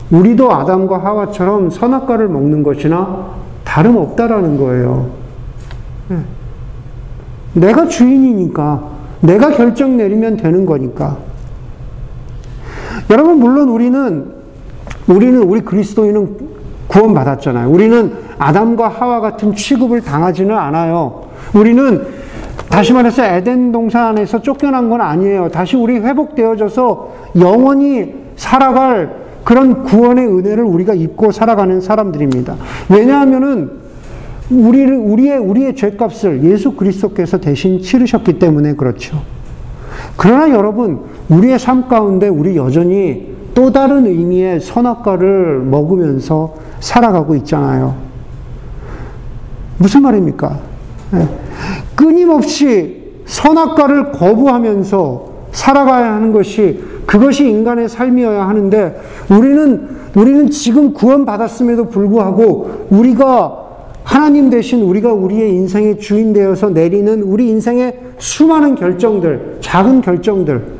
[0.09, 5.09] 우리도 아담과 하와처럼 선악과를 먹는 것이나 다름없다라는 거예요.
[6.07, 6.19] 네.
[7.53, 8.83] 내가 주인이니까
[9.19, 11.17] 내가 결정 내리면 되는 거니까.
[13.09, 14.31] 여러분 물론 우리는
[15.07, 16.37] 우리는 우리 그리스도인은
[16.87, 17.69] 구원받았잖아요.
[17.69, 21.23] 우리는 아담과 하와 같은 취급을 당하지는 않아요.
[21.53, 22.16] 우리는
[22.69, 25.49] 다시 말해서 에덴 동산에서 쫓겨난 건 아니에요.
[25.49, 32.55] 다시 우리 회복되어져서 영원히 살아갈 그런 구원의 은혜를 우리가 입고 살아가는 사람들입니다.
[32.89, 33.71] 왜냐하면은
[34.49, 39.21] 우리를 우리의 우리의 죄값을 예수 그리스도께서 대신 치르셨기 때문에 그렇죠.
[40.15, 47.95] 그러나 여러분, 우리의 삶 가운데 우리 여전히 또 다른 의미의 선악과를 먹으면서 살아가고 있잖아요.
[49.77, 50.59] 무슨 말입니까?
[51.57, 51.83] 네.
[51.95, 62.87] 끊임없이 선악과를 거부하면서 살아가야 하는 것이 그것이 인간의 삶이어야 하는데 우리는 우리는 지금 구원받았음에도 불구하고
[62.89, 63.65] 우리가
[64.03, 70.77] 하나님 대신 우리가 우리의 인생의 주인 되어서 내리는 우리 인생의 수많은 결정들, 작은 결정들,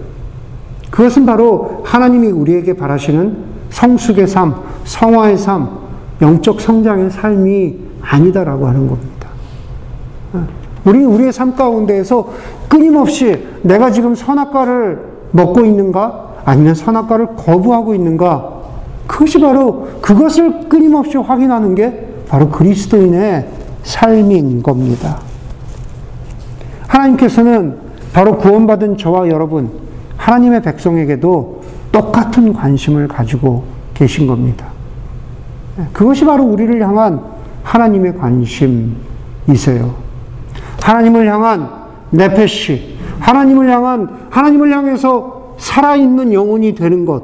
[0.90, 3.36] 그것은 바로 하나님이 우리에게 바라시는
[3.70, 5.68] 성숙의 삶, 성화의 삶,
[6.22, 9.28] 영적 성장의 삶이 아니다라고 하는 겁니다.
[10.88, 12.30] 우리 우리의 삶 가운데에서
[12.70, 16.36] 끊임없이 내가 지금 선악과를 먹고 있는가?
[16.46, 18.54] 아니면 선악과를 거부하고 있는가?
[19.06, 23.48] 그것이 바로 그것을 끊임없이 확인하는 게 바로 그리스도인의
[23.84, 25.20] 삶인 겁니다.
[26.88, 27.78] 하나님께서는
[28.14, 29.70] 바로 구원받은 저와 여러분,
[30.16, 34.68] 하나님의 백성에게도 똑같은 관심을 가지고 계신 겁니다.
[35.92, 37.22] 그것이 바로 우리를 향한
[37.64, 40.07] 하나님의 관심이세요.
[40.88, 41.70] 하나님을 향한
[42.12, 47.24] 네페시, 하나님을 향한, 하나님을 향해서 살아있는 영혼이 되는 것,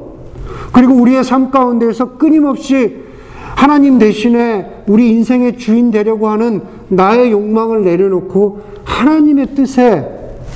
[0.70, 3.04] 그리고 우리의 삶 가운데에서 끊임없이
[3.54, 10.10] 하나님 대신에 우리 인생의 주인 되려고 하는 나의 욕망을 내려놓고 하나님의 뜻에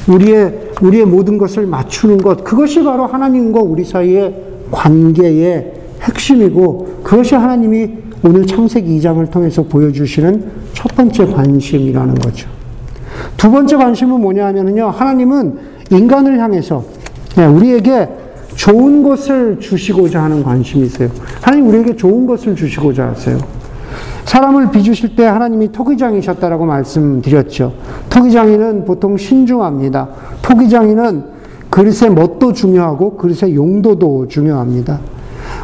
[0.07, 4.35] 우리의, 우리의 모든 것을 맞추는 것, 그것이 바로 하나님과 우리 사이의
[4.71, 7.89] 관계의 핵심이고, 그것이 하나님이
[8.23, 10.45] 오늘 창세기 2장을 통해서 보여주시는
[10.75, 12.58] 첫 번째 관심이라는 거죠.
[13.37, 14.91] 두 번째 관심은 뭐냐 하면요.
[14.91, 15.59] 하나님은
[15.91, 16.85] 인간을 향해서
[17.37, 18.09] 네, 우리에게
[18.57, 21.09] 좋은 것을 주시고자 하는 관심이세요.
[21.41, 23.39] 하나님 우리에게 좋은 것을 주시고자 하세요.
[24.25, 27.73] 사람을 비주실 때 하나님이 토기장이셨다라고 말씀드렸죠.
[28.11, 30.09] 토기장이는 보통 신중합니다.
[30.43, 31.39] 토기장이는
[31.71, 35.01] 그릇의 멋도 중요하고 그릇의 용도도 중요합니다.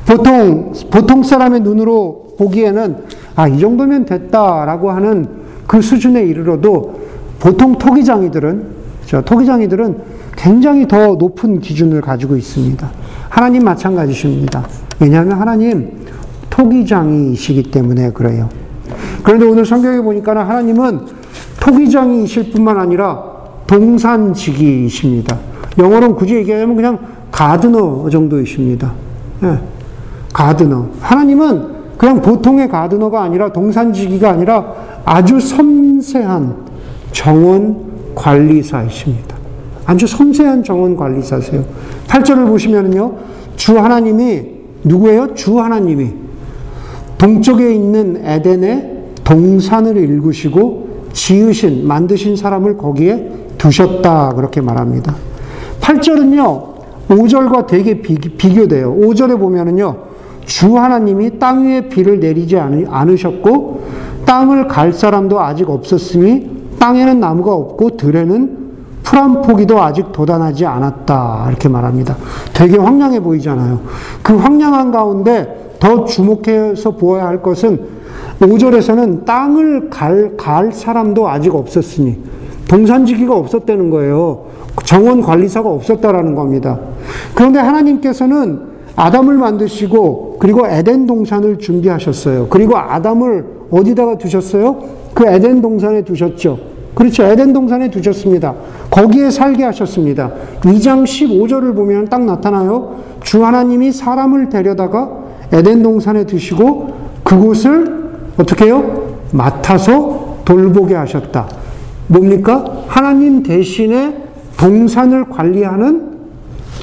[0.07, 2.97] 보통 보통 사람의 눈으로 보기에는
[3.37, 5.27] 아 이 정도면 됐다라고 하는
[5.67, 7.04] 그 수준에 이르러도
[7.45, 8.65] 보통 토기장이들은
[9.05, 9.99] 저 토기장이들은
[10.35, 12.91] 굉장히 더 높은 기준을 가지고 있습니다.
[13.29, 14.67] 하나님 마찬가지십니다.
[14.99, 16.07] 왜냐하면 하나님
[16.49, 18.49] 토기장이시기 때문에 그래요.
[19.23, 21.01] 그런데 오늘 성경에 보니까 하나님은
[21.61, 23.23] 토기장이실 뿐만 아니라
[23.67, 25.39] 동산지기이십니다.
[25.79, 26.99] 영어로 굳이 얘기하면 그냥
[27.31, 28.91] 가드너 정도이십니다.
[29.41, 29.59] 네.
[30.33, 30.89] 가드너.
[31.01, 34.65] 하나님은 그냥 보통의 가드너가 아니라 동산지기가 아니라
[35.05, 36.64] 아주 섬세한
[37.15, 37.77] 정원,
[38.15, 39.37] 관리사이십니다.
[39.87, 41.65] 아주 섬세한 정원 관리사세요.
[42.09, 43.15] 8절을 보시면요.
[43.57, 44.43] 주 하나님이
[44.83, 45.35] 누구예요?
[45.35, 46.11] 주 하나님이
[47.17, 55.15] 동쪽에 있는 에덴에 동산을 일구시고 지으신 만드신 사람을 거기에 두셨다 그렇게 말합니다.
[55.81, 56.75] 8절은요.
[57.09, 58.95] 5절과 되게 비교 돼요.
[58.99, 59.97] 5절에 보면은요.
[60.45, 63.85] 주 하나님이 땅 위에 비를 내리지 않으셨고
[64.27, 68.65] 땅을 갈 사람도 아직 없었으니 땅에는 나무가 없고 들에는
[69.05, 71.47] 풀 한 포기도 아직 돋아나지 않았다.
[71.49, 72.17] 이렇게 말합니다.
[72.55, 73.81] 되게 황량해 보이잖아요.
[74.23, 77.81] 그 황량한 가운데 더 주목해서 보아야 할 것은
[78.41, 82.19] 5절에서는 땅을 갈, 갈 사람도 아직 없었으니
[82.67, 84.47] 동산지기가 없었다는 거예요.
[84.85, 86.81] 정원 관리사가 없었다라는 겁니다.
[87.35, 92.49] 그런데 하나님께서는 아담을 만드시고 그리고 에덴 동산을 준비하셨어요.
[92.49, 95.04] 그리고 아담을 어디다가 두셨어요?
[95.15, 96.59] 그 에덴 동산에 두셨죠.
[96.95, 97.25] 그렇죠.
[97.25, 98.55] 에덴 동산에 두셨습니다.
[98.91, 100.31] 거기에 살게 하셨습니다.
[100.61, 102.97] 2장 15절을 보면 딱 나타나요.
[103.23, 105.11] 주 하나님이 사람을 데려다가
[105.53, 106.93] 에덴 동산에 두시고
[107.25, 108.05] 그곳을
[108.39, 109.17] 어떻게 해요?
[109.33, 111.49] 맡아서 돌보게 하셨다.
[112.07, 112.85] 뭡니까?
[112.87, 114.17] 하나님 대신에
[114.57, 116.15] 동산을 관리하는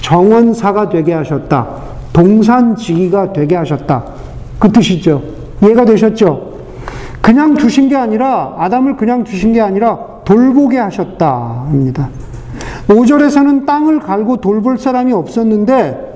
[0.02, 1.68] 정원사가 되게 하셨다.
[2.12, 4.04] 동산지기가 되게 하셨다.
[4.60, 5.22] 그 뜻이죠.
[5.64, 6.51] 이해가 되셨죠?
[7.22, 11.68] 그냥 두신 게 아니라, 아담을 그냥 두신 게 아니라 돌보게 하셨다.
[11.72, 12.10] 입니다.
[12.88, 16.14] 5절에서는 땅을 갈고 돌볼 사람이 없었는데,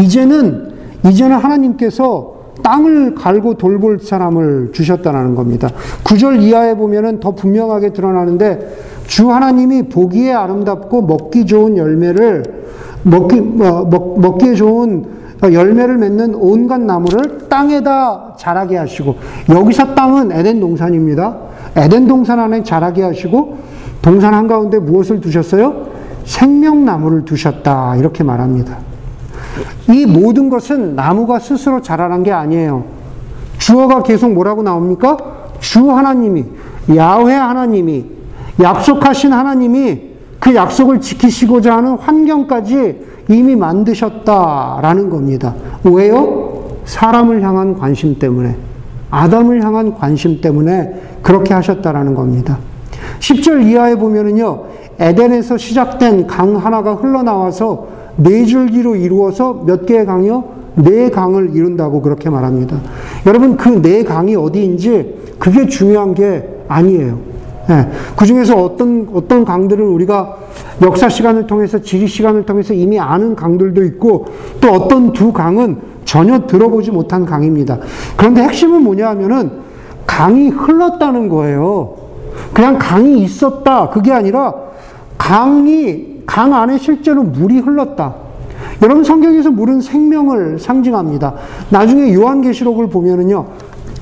[0.00, 0.72] 이제는,
[1.06, 5.68] 이제는 하나님께서 땅을 갈고 돌볼 사람을 주셨다는 겁니다.
[6.04, 12.62] 9절 이하에 보면은 더 분명하게 드러나는데, 주 하나님이 보기에 아름답고 먹기 좋은 열매를
[13.02, 15.04] 먹기 어, 먹, 먹기에 좋은
[15.50, 19.16] 열매를 맺는 온갖 나무를 땅에다 자라게 하시고
[19.48, 21.36] 여기서 땅은 에덴 동산입니다.
[21.76, 23.58] 에덴 동산 안에 자라게 하시고
[24.02, 25.86] 동산 한가운데 무엇을 두셨어요?
[26.24, 27.96] 생명나무를 두셨다.
[27.96, 28.78] 이렇게 말합니다.
[29.90, 32.84] 이 모든 것은 나무가 스스로 자라난 게 아니에요.
[33.58, 35.16] 주어가 계속 뭐라고 나옵니까?
[35.60, 36.44] 주 하나님이,
[36.96, 38.06] 야훼 하나님이,
[38.60, 40.11] 약속하신 하나님이
[40.42, 42.96] 그 약속을 지키시고자 하는 환경까지
[43.28, 45.54] 이미 만드셨다라는 겁니다.
[45.84, 46.78] 왜요?
[46.84, 48.56] 사람을 향한 관심 때문에,
[49.08, 52.58] 아담을 향한 관심 때문에 그렇게 하셨다라는 겁니다.
[53.20, 54.64] 10절 이하에 보면은요,
[54.98, 60.42] 에덴에서 시작된 강 하나가 흘러나와서 네 줄기로 이루어서 몇 개의 강이요?
[60.74, 62.78] 네 강을 이룬다고 그렇게 말합니다.
[63.26, 67.31] 여러분, 그 네 강이 어디인지 그게 중요한 게 아니에요.
[67.68, 67.88] 네.
[68.16, 70.36] 그 중에서 어떤, 어떤 강들은 우리가
[70.82, 74.26] 역사 시간을 통해서 지리 시간을 통해서 이미 아는 강들도 있고
[74.60, 77.78] 또 어떤 두 강은 전혀 들어보지 못한 강입니다.
[78.16, 79.50] 그런데 핵심은 뭐냐 하면은
[80.06, 81.96] 강이 흘렀다는 거예요.
[82.52, 83.90] 그냥 강이 있었다.
[83.90, 84.54] 그게 아니라
[85.16, 88.14] 강이, 강 안에 실제로 물이 흘렀다.
[88.82, 91.34] 여러분 성경에서 물은 생명을 상징합니다.
[91.70, 93.46] 나중에 요한계시록을 보면은요.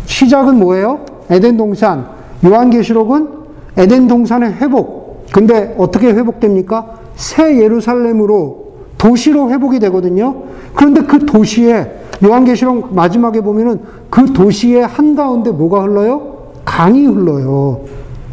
[0.06, 1.00] 시작은 뭐예요?
[1.28, 2.06] 에덴 동산.
[2.44, 3.39] 요한계시록은
[3.76, 5.26] 에덴 동산의 회복.
[5.33, 6.98] 근데 어떻게 회복됩니까?
[7.14, 10.42] 새 예루살렘으로 도시로 회복이 되거든요.
[10.74, 13.80] 그런데 그 도시에 요한계시록 마지막에 보면은
[14.11, 16.50] 그 도시의 한가운데 뭐가 흘러요?
[16.64, 17.80] 강이 흘러요.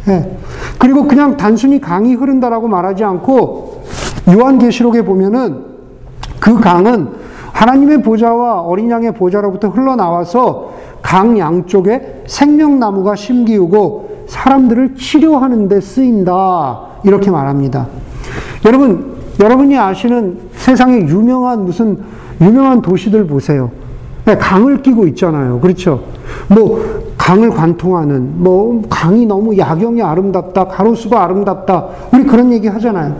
[0.08, 0.36] 예.
[0.78, 3.82] 그리고 그냥 단순히 강이 흐른다라고 말하지 않고
[4.30, 5.64] 요한계시록에 보면은
[6.40, 7.08] 그 강은
[7.52, 10.72] 하나님의 보좌와 어린 양의 보좌로부터 흘러나와서
[11.02, 16.80] 강 양쪽에 생명나무가 심기우고 사람들을 치료하는 데 쓰인다.
[17.02, 17.86] 이렇게 말합니다.
[18.64, 21.98] 여러분, 여러분이 아시는 세상에 유명한 무슨
[22.40, 23.70] 유명한 도시들 보세요.
[24.24, 25.58] 네, 강을 끼고 있잖아요.
[25.60, 26.02] 그렇죠?
[26.48, 31.86] 뭐, 강을 관통하는, 뭐, 강이 너무 야경이 아름답다, 가로수가 아름답다.
[32.12, 33.16] 우리 그런 얘기 하잖아요.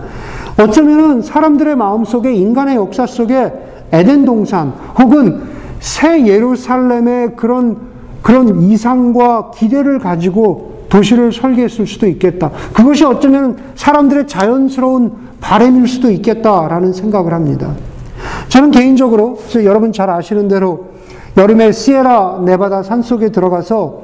[0.61, 3.53] 어쩌면은 사람들의 마음 속에, 인간의 역사 속에
[3.91, 5.41] 에덴 동산, 혹은
[5.81, 7.79] 새 예루살렘의 그런,
[8.21, 12.51] 그런 이상과 기대를 가지고 도시를 설계했을 수도 있겠다.
[12.73, 17.73] 그것이 어쩌면 사람들의 자연스러운 바램일 수도 있겠다라는 생각을 합니다.
[18.49, 20.89] 저는 개인적으로 여러분 잘 아시는 대로
[21.37, 24.03] 여름에 시에라 네바다 산 속에 들어가서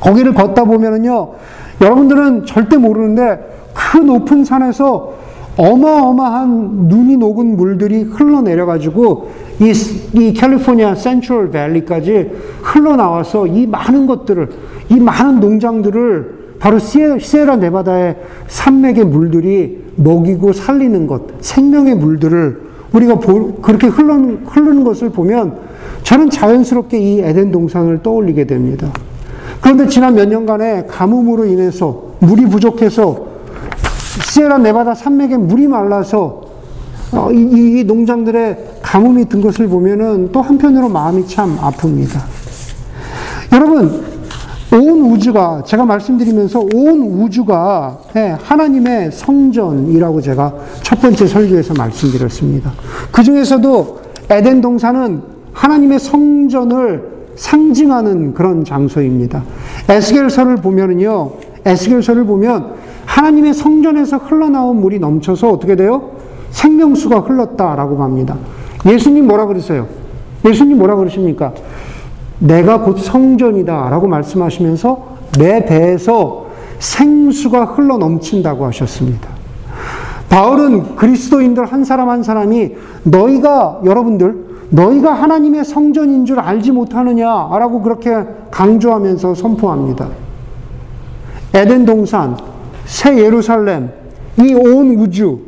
[0.00, 1.32] 거기를 걷다 보면은요,
[1.80, 3.38] 여러분들은 절대 모르는데
[3.74, 5.12] 그 높은 산에서
[5.56, 9.72] 어마어마한 눈이 녹은 물들이 흘러내려가지고 이,
[10.18, 12.30] 이 캘리포니아 센트럴 밸리까지
[12.62, 14.48] 흘러나와서 이 많은 것들을
[14.88, 18.16] 이 많은 농장들을 바로 시에라 네바다의
[18.48, 25.58] 산맥의 물들이 먹이고 살리는 것, 생명의 물들을 우리가 보, 그렇게 흐르는, 흐르는 것을 보면
[26.02, 28.90] 저는 자연스럽게 이 에덴 동산을 떠올리게 됩니다.
[29.60, 33.26] 그런데 지난 몇 년간의 가뭄으로 인해서 물이 부족해서
[34.24, 36.50] 시에라 네바다 산맥에 물이 말라서
[37.12, 42.18] 어, 이, 이, 농장들의 가뭄이 든 것을 보면은 또 한편으로 마음이 참 아픕니다.
[43.52, 44.02] 여러분,
[44.72, 52.72] 온 우주가, 제가 말씀드리면서 온 우주가 예, 하나님의 성전이라고 제가 첫 번째 설교에서 말씀드렸습니다.
[53.12, 55.22] 그 중에서도 에덴 동산은
[55.52, 59.44] 하나님의 성전을 상징하는 그런 장소입니다.
[59.88, 61.30] 에스겔서를 보면은요,
[61.64, 62.74] 에스겔서를 보면
[63.06, 66.10] 하나님의 성전에서 흘러나온 물이 넘쳐서 어떻게 돼요?
[66.50, 68.36] 생명수가 흘렀다라고 합니다.
[68.86, 69.86] 예수님 뭐라 그러세요?
[70.44, 71.52] 예수님 뭐라 그러십니까?
[72.38, 75.06] 내가 곧 성전이다 라고 말씀하시면서
[75.38, 76.46] 내 배에서
[76.78, 79.28] 생수가 흘러 넘친다고 하셨습니다.
[80.30, 82.72] 바울은 그리스도인들 한 사람 한 사람이
[83.04, 88.16] 너희가 여러분들 너희가 하나님의 성전인 줄 알지 못하느냐라고 그렇게
[88.50, 90.08] 강조하면서 선포합니다.
[91.52, 92.36] 에덴 동산,
[92.84, 93.90] 새 예루살렘,
[94.38, 95.40] 이 온 우주,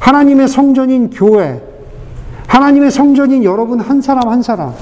[0.00, 1.60] 하나님의 성전인 교회,
[2.48, 4.72] 하나님의 성전인 여러분 한 사람 한 사람.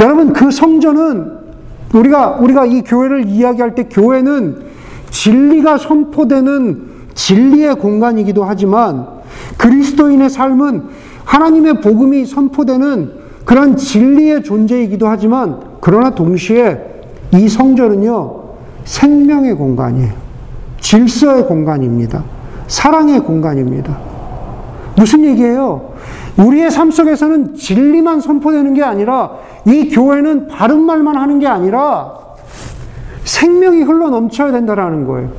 [0.00, 1.32] 여러분 그 성전은
[1.92, 4.64] 우리가 우리가 이 교회를 이야기할 때 교회는
[5.10, 9.06] 진리가 선포되는 진리의 공간이기도 하지만
[9.58, 10.84] 그리스도인의 삶은
[11.24, 13.12] 하나님의 복음이 선포되는
[13.44, 16.78] 그런 진리의 존재이기도 하지만 그러나 동시에
[17.34, 18.44] 이 성전은요
[18.84, 20.12] 생명의 공간이에요.
[20.80, 22.22] 질서의 공간입니다.
[22.68, 23.98] 사랑의 공간입니다.
[24.96, 25.95] 무슨 얘기예요?
[26.38, 29.32] 우리의 삶 속에서는 진리만 선포되는 게 아니라
[29.64, 32.12] 이 교회는 바른 말만 하는 게 아니라
[33.24, 35.30] 생명이 흘러 넘쳐야 된다라는 거예요.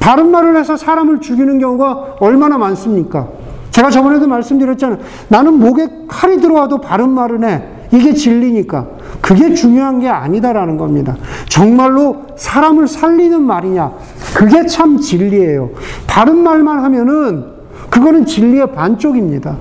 [0.00, 3.28] 바른 말을 해서 사람을 죽이는 경우가 얼마나 많습니까?
[3.70, 4.98] 제가 저번에도 말씀드렸잖아요.
[5.28, 7.62] 나는 목에 칼이 들어와도 바른 말을 해.
[7.92, 8.86] 이게 진리니까.
[9.20, 11.16] 그게 중요한 게 아니다라는 겁니다.
[11.48, 13.92] 정말로 사람을 살리는 말이냐.
[14.34, 15.70] 그게 참 진리예요.
[16.06, 17.44] 바른 말만 하면은
[17.90, 19.56] 그거는 진리의 반쪽입니다.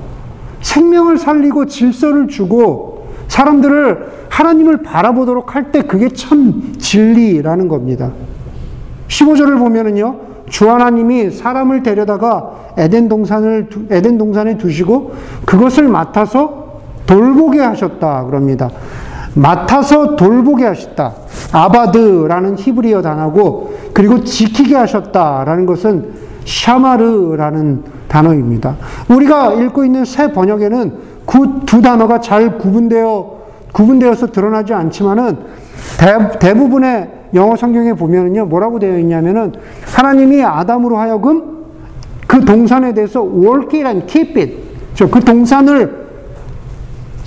[0.66, 8.12] 생명을 살리고 질서를 주고 사람들을 하나님을 바라보도록 할 때 그게 참 진리라는 겁니다.
[9.08, 10.16] 15절을 보면은요.
[10.50, 15.14] 주 하나님이 사람을 데려다가 에덴 동산을 에덴 동산에 두시고
[15.46, 18.70] 그것을 맡아서 돌보게 하셨다 그럽니다.
[19.36, 21.14] 맡아서 돌보게 하셨다.
[21.52, 28.78] 아바드라는 히브리어 단어고 그리고 지키게 하셨다라는 것은 샤마르라는 단어입니다.
[29.10, 33.36] 우리가 읽고 있는 새 번역에는 그 두 단어가 잘 구분되어
[33.74, 35.38] 구분되어서 드러나지 않지만은
[36.40, 39.52] 대, 부분의 영어 성경에 보면은요 뭐라고 되어 있냐면은
[39.94, 41.66] 하나님이 아담으로 하여금
[42.28, 44.64] 그 동산에 대해서 work it and keep it
[45.12, 46.06] 그 동산을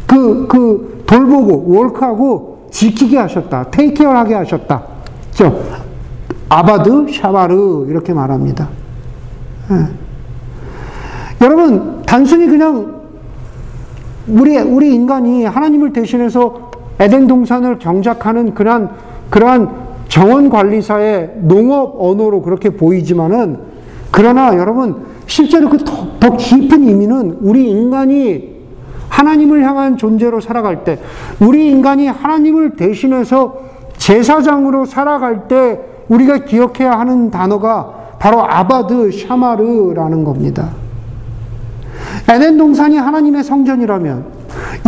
[0.07, 3.71] 그, 그 돌보고 월크하고 지키게 하셨다.
[3.71, 4.83] 테이케어하게 하셨다.
[5.33, 5.55] 저
[6.49, 8.69] 아바드, 샤바르 이렇게 말합니다.
[9.71, 11.45] 예.
[11.45, 12.99] 여러분 단순히 그냥
[14.27, 18.91] 우리 우리 인간이 하나님을 대신해서 에덴 동산을 경작하는 그러한
[19.31, 23.59] 그러한 정원 관리사의 농업 언어로 그렇게 보이지만은
[24.11, 25.79] 그러나 여러분 실제로 그
[26.21, 28.57] 더 깊은 의미는 우리 인간이
[29.09, 30.99] 하나님을 향한 존재로 살아갈 때,
[31.41, 33.59] 우리 인간이 하나님을 대신해서
[33.97, 40.71] 제사장으로 살아갈 때 우리가 기억해야 하는 단어가 바로 아바드 샤마르라는 겁니다.
[42.29, 44.25] 에덴 동산이 하나님의 성전이라면,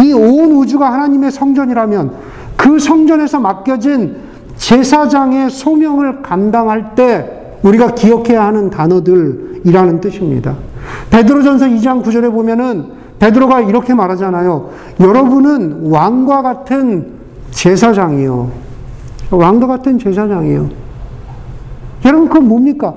[0.02, 2.12] 이 온 우주가 하나님의 성전이라면,
[2.56, 4.16] 그 성전에서 맡겨진
[4.56, 10.54] 제사장의 소명을 감당할 때 우리가 기억해야 하는 단어들이라는 뜻입니다.
[11.10, 14.70] 베드로전서 2장 9절에 보면은 베드로가 이렇게 말하잖아요.
[15.00, 17.06] 여러분은 왕과 같은
[17.50, 18.50] 제사장이요.
[19.30, 20.68] 왕과 같은 제사장이요.
[22.06, 22.94] 여러분 그건 뭡니까?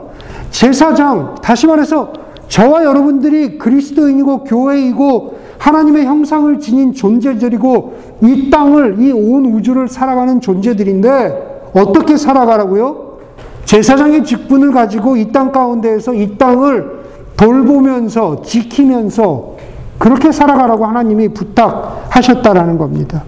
[0.53, 2.13] 제사장 다시 말해서
[2.47, 11.71] 저와 여러분들이 그리스도인이고 교회이고 하나님의 형상을 지닌 존재들이고 이 땅을 이 온 우주를 살아가는 존재들인데
[11.73, 13.17] 어떻게 살아가라고요?
[13.65, 17.03] 제사장의 직분을 가지고 이 땅 가운데에서 이 땅을
[17.35, 19.55] 돌보면서 지키면서
[19.97, 23.23] 그렇게 살아가라고 하나님이 부탁하셨다라는 겁니다.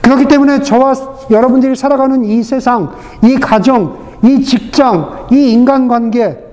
[0.00, 0.94] 그렇기 때문에 저와
[1.30, 2.90] 여러분들이 살아가는 이 세상,
[3.22, 6.43] 이 가정, 이 직장, 이 인간관계,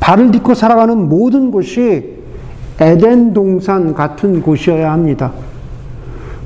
[0.00, 2.16] 발을 딛고 살아가는 모든 곳이
[2.80, 5.32] 에덴 동산 같은 곳이어야 합니다.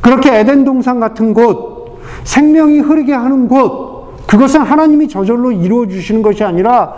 [0.00, 6.44] 그렇게 에덴 동산 같은 곳, 생명이 흐르게 하는 곳, 그것은 하나님이 저절로 이루어 주시는 것이
[6.44, 6.94] 아니라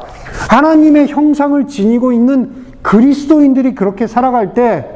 [0.51, 2.51] 하나님의 형상을 지니고 있는
[2.83, 4.87] 그리스도인들이 그렇게 살아갈 때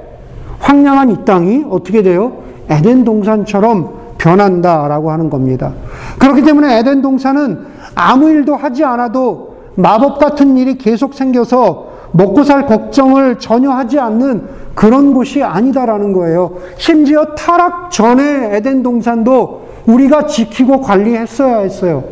[0.58, 2.42] 황량한 이 땅이 어떻게 돼요?
[2.68, 5.72] 에덴 동산처럼 변한다라고 하는 겁니다.
[6.18, 7.58] 그렇기 때문에 에덴 동산은
[7.94, 9.45] 아무 일도 하지 않아도
[9.76, 16.56] 마법 같은 일이 계속 생겨서 먹고 살 걱정을 전혀 하지 않는 그런 곳이 아니다라는 거예요.
[16.76, 22.04] 심지어 타락 전에 에덴 동산도 우리가 지키고 관리했어야 했어요.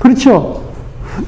[0.00, 0.62] 그렇죠?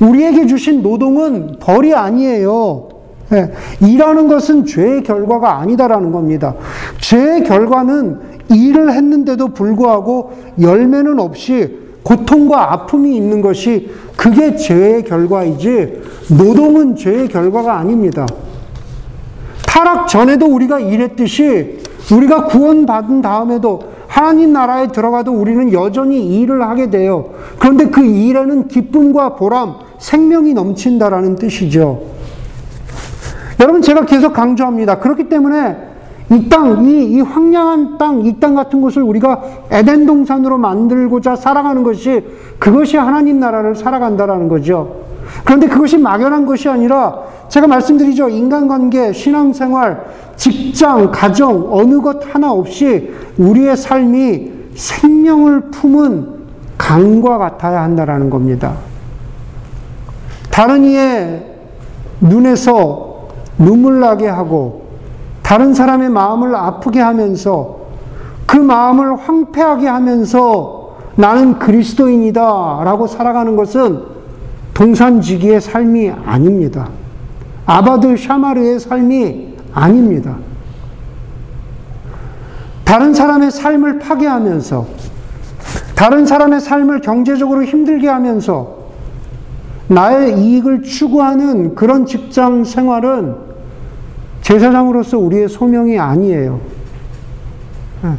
[0.00, 2.88] 우리에게 주신 노동은 벌이 아니에요.
[3.30, 6.54] 네, 일하는 것은 죄의 결과가 아니다라는 겁니다.
[7.00, 8.20] 죄의 결과는
[8.50, 16.02] 일을 했는데도 불구하고 열매는 없이 고통과 아픔이 있는 것이 그게 죄의 결과이지
[16.38, 18.26] 노동은 죄의 결과가 아닙니다.
[19.66, 21.80] 타락 전에도 우리가 일했듯이
[22.12, 27.30] 우리가 구원받은 다음에도 하나님 나라에 들어가도 우리는 여전히 일을 하게 돼요.
[27.58, 32.02] 그런데 그 일에는 기쁨과 보람, 생명이 넘친다라는 뜻이죠.
[33.58, 35.00] 여러분, 제가 계속 강조합니다.
[35.00, 35.93] 그렇기 때문에
[36.30, 41.82] 이 땅, 이, 이 황량한 땅, 이 땅 같은 곳을 우리가 에덴 동산으로 만들고자 살아가는
[41.82, 42.24] 것이
[42.58, 45.04] 그것이 하나님 나라를 살아간다라는 거죠.
[45.44, 47.18] 그런데 그것이 막연한 것이 아니라
[47.48, 48.28] 제가 말씀드리죠.
[48.30, 50.04] 인간관계, 신앙생활,
[50.36, 56.34] 직장, 가정, 어느 것 하나 없이 우리의 삶이 생명을 품은
[56.78, 58.74] 강과 같아야 한다라는 겁니다.
[60.50, 61.44] 다른 이의
[62.20, 64.83] 눈에서 눈물 나게 하고
[65.44, 67.76] 다른 사람의 마음을 아프게 하면서
[68.46, 72.40] 그 마음을 황폐하게 하면서 나는 그리스도인이다
[72.82, 74.02] 라고 살아가는 것은
[74.72, 76.88] 동산지기의 삶이 아닙니다.
[77.66, 80.36] 아바드 샤마르의 삶이 아닙니다.
[82.84, 84.86] 다른 사람의 삶을 파괴하면서,
[85.94, 88.76] 다른 사람의 삶을 경제적으로 힘들게 하면서,
[89.88, 93.53] 나의 이익을 추구하는 그런 직장 생활은
[94.44, 96.60] 제사장으로서 우리의 소명이 아니에요.
[98.04, 98.10] 예.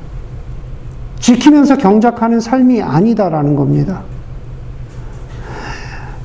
[1.19, 4.01] 지키면서 경작하는 삶이 아니다라는 겁니다.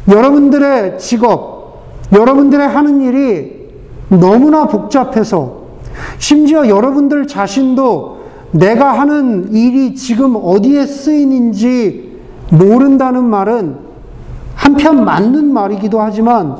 [0.09, 3.68] 여러분들의 직업, 여러분들의 하는 일이
[4.09, 5.61] 너무나 복잡해서
[6.18, 8.20] 심지어 여러분들 자신도
[8.53, 12.18] 내가 하는 일이 지금 어디에 쓰이는지
[12.51, 13.76] 모른다는 말은
[14.55, 16.57] 한편 맞는 말이기도 하지만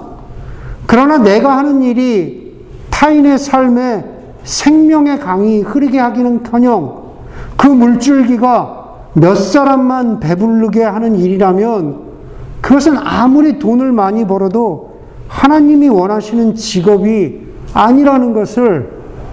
[0.87, 2.40] 그러나 내가 하는 일이
[3.01, 4.05] 타인의 삶에
[4.45, 7.01] 생명의 강이 흐르게 하기는 커녕
[7.57, 12.11] 그 물줄기가 몇 사람만 배부르게 하는 일이라면
[12.61, 14.99] 그것은 아무리 돈을 많이 벌어도
[15.29, 17.41] 하나님이 원하시는 직업이
[17.73, 18.91] 아니라는 것을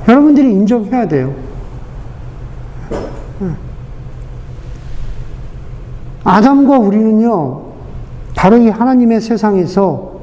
[0.07, 1.33] 여러분들이 인정해야 돼요.
[6.23, 7.63] 아담과 우리는요,
[8.33, 10.13] 바로 이 하나님의 세상에서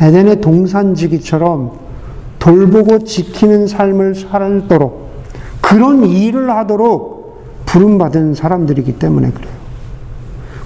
[0.00, 1.83] 에덴의 동산지기처럼
[2.44, 5.08] 돌보고 지키는 삶을 살도록
[5.62, 9.54] 그런 일을 하도록 부름받은 사람들이기 때문에 그래요.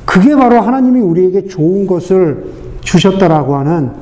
[0.05, 2.47] 그게 바로 하나님이 우리에게 좋은 것을
[2.81, 3.93] 주셨다라고 하는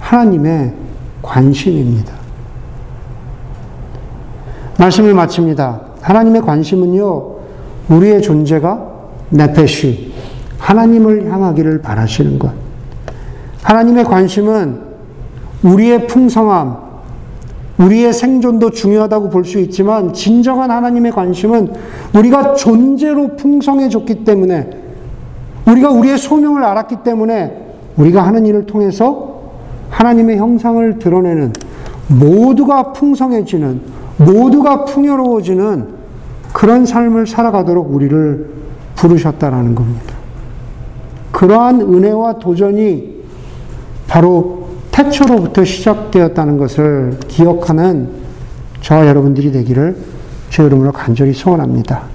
[0.00, 0.72] 하나님의
[1.20, 2.14] 관심입니다.
[4.78, 5.82] 말씀을 마칩니다.
[6.00, 7.36] 하나님의 관심은요,
[7.90, 8.92] 우리의 존재가
[9.28, 10.14] 네페시,
[10.58, 12.50] 하나님을 향하기를 바라시는 것.
[13.62, 14.80] 하나님의 관심은
[15.62, 16.85] 우리의 풍성함,
[17.78, 21.72] 우리의 생존도 중요하다고 볼 수 있지만, 진정한 하나님의 관심은
[22.14, 24.70] 우리가 존재로 풍성해졌기 때문에
[25.66, 27.66] 우리가 우리의 소명을 알았기 때문에
[27.96, 29.36] 우리가 하는 일을 통해서
[29.90, 31.52] 하나님의 형상을 드러내는
[32.08, 33.80] 모두가 풍성해지는
[34.18, 35.88] 모두가 풍요로워지는
[36.52, 38.50] 그런 삶을 살아가도록 우리를
[38.94, 40.14] 부르셨다라는 겁니다.
[41.32, 43.16] 그러한 은혜와 도전이
[44.08, 44.65] 바로
[44.96, 48.08] 태초로부터 시작되었다는 것을 기억하는
[48.80, 49.94] 저와 여러분들이 되기를
[50.48, 52.00] 제 이름으로 간절히 소원합니다.